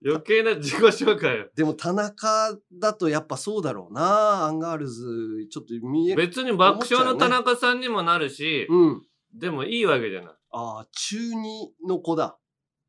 [0.07, 1.49] 余計な自己紹介よ。
[1.57, 4.45] でも田中だとやっぱそうだろうな。
[4.45, 9.03] アンガールズ、ちょっと見え別に爆笑の田中さんにもなるし、うん。
[9.33, 10.35] でもいいわけじゃない。
[10.57, 12.39] ああ、中2の子だ。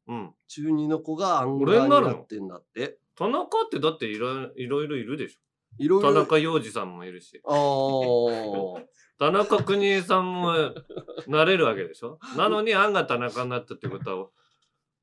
[0.07, 0.33] うん。
[0.47, 2.99] 中2の子がアンガー俺になってんだって。
[3.15, 5.39] 田中ってだっていろいろいろいるでしょ。
[5.79, 7.41] いろいろ田中洋次さんもいるし。
[7.43, 8.83] ああ。
[9.17, 10.53] 田中邦衛さんも
[11.27, 14.27] なれるわけでしょ なのにアンが田中になったってことは、まあ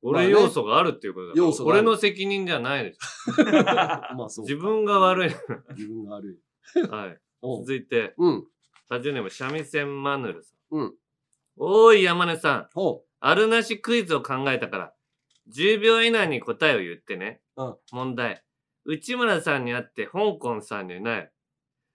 [0.03, 3.43] 俺ね要素があるっていうことだから、要素がある俺の責任じゃないでしょ。
[4.15, 4.45] まあそう。
[4.45, 5.35] 自分が悪い。
[5.75, 6.87] 自分が悪い。
[6.87, 7.19] はい。
[7.41, 8.47] おう続いて、うん。
[8.89, 10.77] ラジオネーム三味線マヌルさん。
[10.77, 10.95] うん。
[11.57, 12.67] おーい山根さん。
[12.73, 14.93] ほあるなしクイズを考えたから、
[15.55, 17.41] 10秒以内に答えを言ってね。
[17.55, 17.75] うん。
[17.91, 18.43] 問題。
[18.85, 21.31] 内村さんに会って香港さんにない。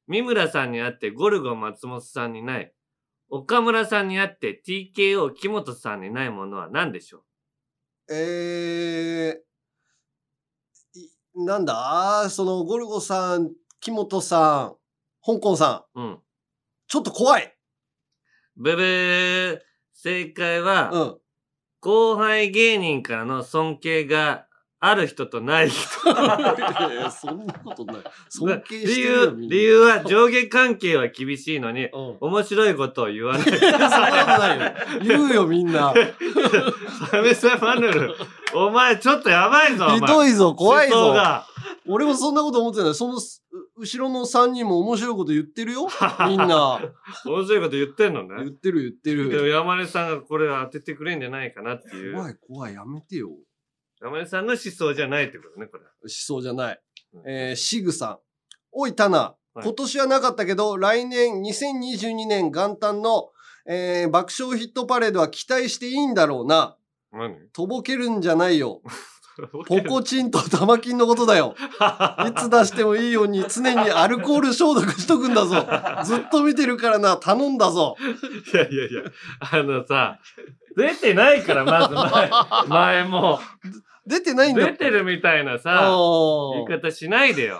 [0.07, 2.73] 三村さんに会ってゴルゴ松本さんにない。
[3.29, 7.19] 岡村さんに会って TKO 木本さんにないものは何でしょ
[8.09, 8.15] う？
[8.15, 12.31] えー、いなんだ？
[12.31, 13.51] そのゴルゴさん、
[13.81, 14.77] 木本さん、
[15.27, 16.01] 香港さん。
[16.01, 16.19] うん。
[16.87, 17.58] ちょっと怖い。
[18.59, 19.59] ブブー。
[19.95, 21.17] 正解は、うん。
[21.81, 24.47] 後輩芸人からの尊敬が
[24.81, 26.11] ある人とない人。
[26.11, 27.97] いやいやそんなことない。
[28.29, 33.43] 尊敬して理るよ由、理由は上下関係は厳しいのに、うん面白いことを言わない。
[33.45, 34.73] そんなことないよ。
[35.03, 35.95] 言うよ、みんな。
[37.11, 38.15] サメサマヌル、
[38.55, 41.15] お前ちょっとやばいぞ、ひどいぞ、怖いぞ。
[41.89, 42.95] 俺もそんなこと思ってない。
[42.95, 43.21] その
[43.79, 45.89] 後ろの3人も面白いこと言ってるよ？
[46.29, 46.81] みんな。
[47.25, 48.37] 面白いこと言ってんのね。
[48.39, 49.49] 言ってる言ってでもる。
[49.49, 52.15] 山根さんがこれ当ててくれんじゃないかなっていう。
[52.15, 53.31] 怖い怖い、やめてよ。
[54.01, 55.85] 山根さんの思想じゃないってことね、これ。
[55.85, 56.81] 思想じゃない。
[57.27, 58.19] えー、シグさん。
[58.73, 59.19] おい、タナ。
[59.19, 63.33] はい今年はなかったけど、来年2022年元旦の、
[63.67, 66.77] えー爆笑ヒットパレードは期待していいんだろうな。
[67.13, 67.35] 何？
[67.53, 68.83] とぼけるんじゃないよ。
[69.67, 71.55] ポコチンと玉金のことだよ。
[72.29, 75.67] いつ出してもいいように常にアルコール消毒しとくんだぞ。
[76.05, 77.97] ずっと見てるからな、頼んだぞ。
[78.53, 79.03] いやいやいや、
[79.53, 80.19] あのさ、
[80.77, 82.31] 出てないから、まず前、
[82.69, 83.41] 前も。
[84.07, 85.93] 出てないんだ出てるみたいなさ、
[86.55, 87.59] 言い方しないでよ。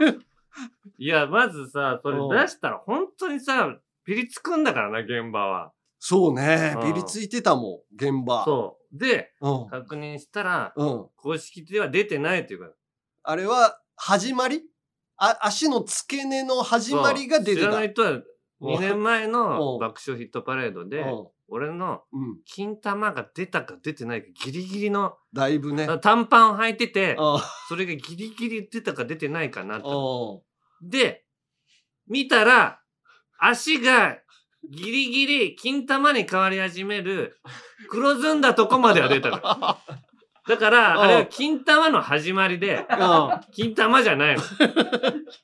[0.99, 5.73] いや、まずさ、それ出したら本当にさ、ピリつくんだからな、現場は。
[5.99, 6.79] そうねう。
[6.89, 8.45] んピリついてたもん、現場。
[8.45, 8.99] そう。
[8.99, 9.67] で、うん。
[9.69, 11.07] 確認したら、うん。
[11.17, 12.71] 公式では出てないっていうか
[13.25, 14.63] あれは、始まり？
[15.17, 17.79] あ、足の付け根の始まりが出て知らた。
[17.79, 18.25] ない人は、うん
[18.61, 22.39] 2年前うんの爆笑ヒットパレードでうん、俺のうん。
[22.45, 25.87] 金玉が出たか出てないかギリギリの、だいぶね。
[26.03, 30.43] 短パンを履いてて、あそれがギリギリ出たか出てないかなあと。
[30.83, 31.25] で、
[32.09, 32.81] 見たら、
[33.39, 34.19] 足が
[34.71, 37.41] ギリギリ金玉に変わり始める
[37.89, 39.39] 黒ずんだとこまでは出たの。
[40.49, 42.87] だから、あれは金玉の始まりで、
[43.53, 44.43] 金玉じゃないの。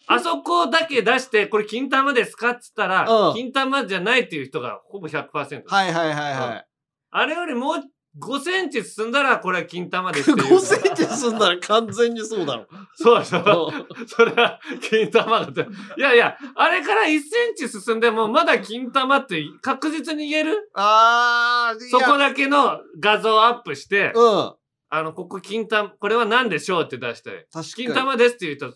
[0.06, 5.64] あそこだけ出して、これ金玉ですかっつったらう、ん金玉じゃないっていう人がほぼ100%。
[5.66, 6.66] はいはいはいはい。
[7.10, 7.76] あれよりもう
[8.20, 10.56] 5センチ進んだら、これは金玉ですっていう。
[10.56, 12.66] 5センチ進んだら完全にそうだろ。
[12.94, 13.72] そうでしょ。
[14.06, 15.66] それは金玉が出い
[16.00, 20.70] やいや、あれから1センチ進んでも、まだ金玉って確実に言える？
[20.74, 24.54] ああ、そこだけの画像をアップして、うん。
[24.90, 28.72] あの、ここ金玉、これは何でしょうって出して、確かに金玉ですって言うと、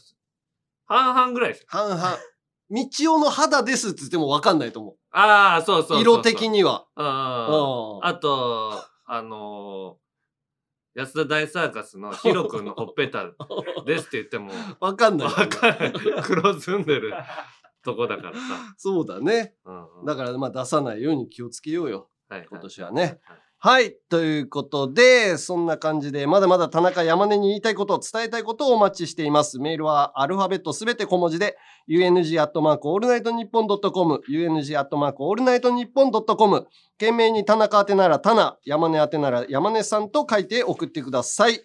[0.86, 1.66] 半々ぐらいですよ。
[1.68, 2.16] 半々。
[2.70, 6.00] 道夫の肌ですって言っても分かんないと思ああ、そうそうそうそう。
[6.02, 6.86] 色的には。
[6.96, 7.06] うん。
[7.06, 7.10] うん
[8.02, 10.08] あと、あのー
[10.94, 13.24] 安田大サーカスのヒロ君のほっぺた
[13.86, 14.54] ですって言っても、う。
[14.80, 15.28] 分かんない。
[15.28, 15.92] わかんない。
[16.24, 17.14] 黒ずんでる
[17.84, 18.40] とこだからさ。
[18.76, 19.54] そうだね。
[19.64, 22.08] うんうんだからまあ出さないように気をつけようよ。
[22.28, 23.20] はいはい今年はね。
[23.22, 23.40] はい。
[23.60, 29.58] はいということで、そんな感じで、まだまだ田中山根に言いたいこと、伝えたいことをお待ちしています。
[29.58, 31.56] メールはアルファベットすべて小文字で、
[31.88, 36.68] UNG アットマークオールナイトニッポンドットコム、UNG アットマークオールナイトニッポンドットコム、
[37.00, 41.60] 懸命に田中宛てなら田名、山根宛てなら山根さんと書いて送ってください。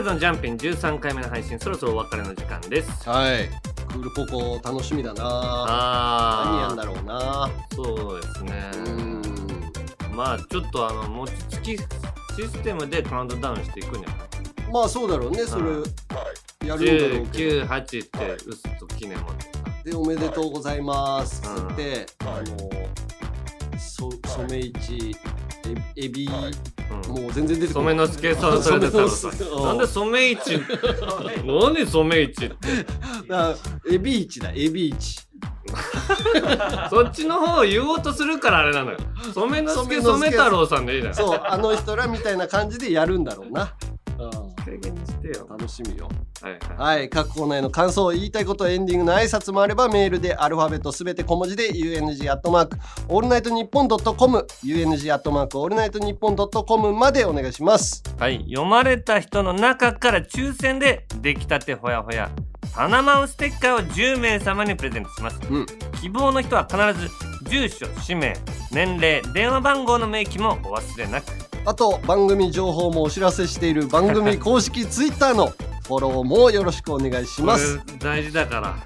[0.00, 3.08] ルズのジャンピン13回目の配信そろそろお別れの時間です。
[3.08, 3.48] はい。
[3.86, 5.22] クールポコ楽しみだな。
[5.24, 6.50] あー。
[6.50, 7.50] 何やんだろうな。
[7.74, 8.70] そうですね。
[10.14, 11.82] まあちょっとあの餅つきシ
[12.46, 14.18] ステムでカウントダウンしていくんじゃない
[14.72, 15.70] まあそうだろうねそれ
[16.66, 17.12] やるん。
[17.12, 19.34] だろうけど198ってうすと記念持っ
[19.84, 19.90] て。
[19.90, 21.42] でおめでとうございます。
[21.42, 22.70] つって、あの
[23.78, 25.49] そ染市え
[25.96, 27.94] エビ、もう全然出てこない。
[27.94, 29.28] 染之助さんそれで太郎さ。
[29.28, 29.30] ん
[29.64, 30.36] なんで染市？
[31.44, 32.54] 何染市って？
[33.30, 33.54] あ
[33.90, 35.20] エビ市だエビ市。
[36.90, 38.98] そっちの方を言おうとするからあれなのよ。
[39.34, 41.14] 染之助染太郎さんでいいじゃん。
[41.14, 43.72] そうあの人らみたいな感じでやるんだろうな。
[44.64, 44.94] 軽減
[45.32, 45.46] よ。
[45.48, 46.08] 楽しみよ。
[46.42, 47.08] はいはい。
[47.08, 52.78] 各コーナーへの感想言いたいことエンディングの挨拶もあればメールでアルファベットすべて小文字で UNG アットマーク
[53.08, 58.02] オールナイトニッポンドットコム UNG アットマークオールナイトニッポンドットコムまでお願いします。
[58.18, 62.30] はい読まれた人の中から抽選で出来たてほやほや
[62.74, 65.40] パナマウステッカーを10名様にプレゼントします、
[66.00, 67.08] 希望の人は必ず
[67.50, 68.36] 住所氏名
[68.70, 75.52] 年齢電話番号の明記もお忘れなくあと番組情報もお知らせしている番組公式ツイッターの
[75.86, 77.80] フォローもよろしくお願いします。
[77.98, 78.76] 大事だから。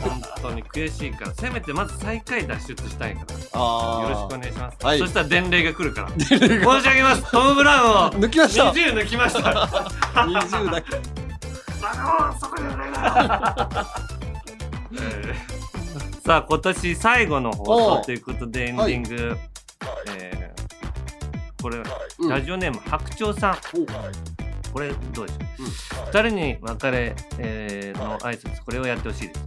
[0.00, 1.34] 本当に悔しいから。
[1.34, 3.34] せめてまず最下位脱出したいから。
[3.34, 4.98] よろしくお願いします、はい。
[5.00, 6.10] そしたら伝令が来るから。
[6.20, 6.48] 申し上
[6.94, 7.30] げます。
[7.30, 8.10] トム・ブラウンを。
[8.12, 8.70] 抜きました。
[8.70, 9.50] 20抜きました。
[10.14, 10.96] 20だけ。
[11.82, 15.00] バカモンそこじゃないだろ。
[15.00, 16.24] えー。
[16.24, 19.51] さあ今年最後の放送ということでエンディング、えー
[21.62, 21.78] これ、
[22.28, 23.56] ラジオネーム白鳥さん。
[24.72, 29.40] これどうでしょう、二人に別れ、えーの挨拶これをやってほしいです、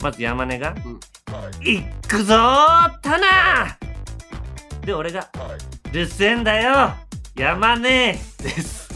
[0.00, 0.74] まず山根が
[1.62, 3.76] 「いっくぞータナ!」
[4.86, 5.28] で俺が
[5.92, 6.94] 「留守んだよ
[7.34, 8.88] 山根!」です。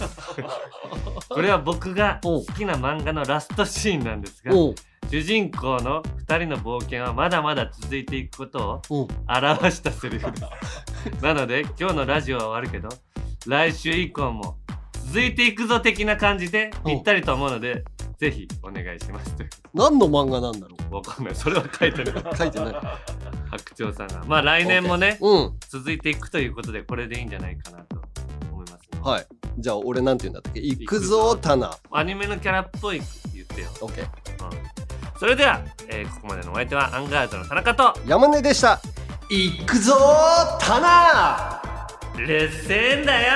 [1.29, 4.53] これは僕が好きな漫画のラストシーンなんですが
[5.11, 10.43] 主人公の2人の冒険はまだまだ続いていくことを表したセリフです。
[11.23, 12.89] なので今日のラジオは終わるけど
[13.47, 14.57] 来週以降も
[15.07, 17.85] 続いていくぞ的な感じでぴったりと思うので
[18.17, 19.35] ぜひお願いします。
[19.75, 21.35] 何の漫画なんだろわかんない。
[21.35, 22.15] それは書いてない。
[22.37, 22.75] 書いてない。
[23.51, 24.25] 白鳥さんが。
[24.27, 25.53] まあ来年もね、うん。
[25.69, 28.01] 続いていくということでこれでいいんじゃないかなと
[28.51, 29.01] 思いますね。
[29.03, 29.27] はい。
[29.59, 30.61] じゃあ俺なんて言うんだったっけ？
[30.61, 31.37] 行くぞ。
[31.37, 31.77] タナ。
[31.91, 33.03] アニメのキャラっぽい
[33.35, 33.69] 言ってよ。
[33.81, 34.82] OK うん
[35.23, 38.81] それでは、えーここまでのお相手はアンガールズの田中と山根でした。
[39.31, 39.95] 行くぞ
[40.61, 41.63] タナ
[42.17, 43.33] 留守んだよ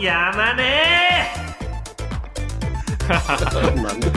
[0.00, 0.62] 山根。
[3.82, 4.10] なんで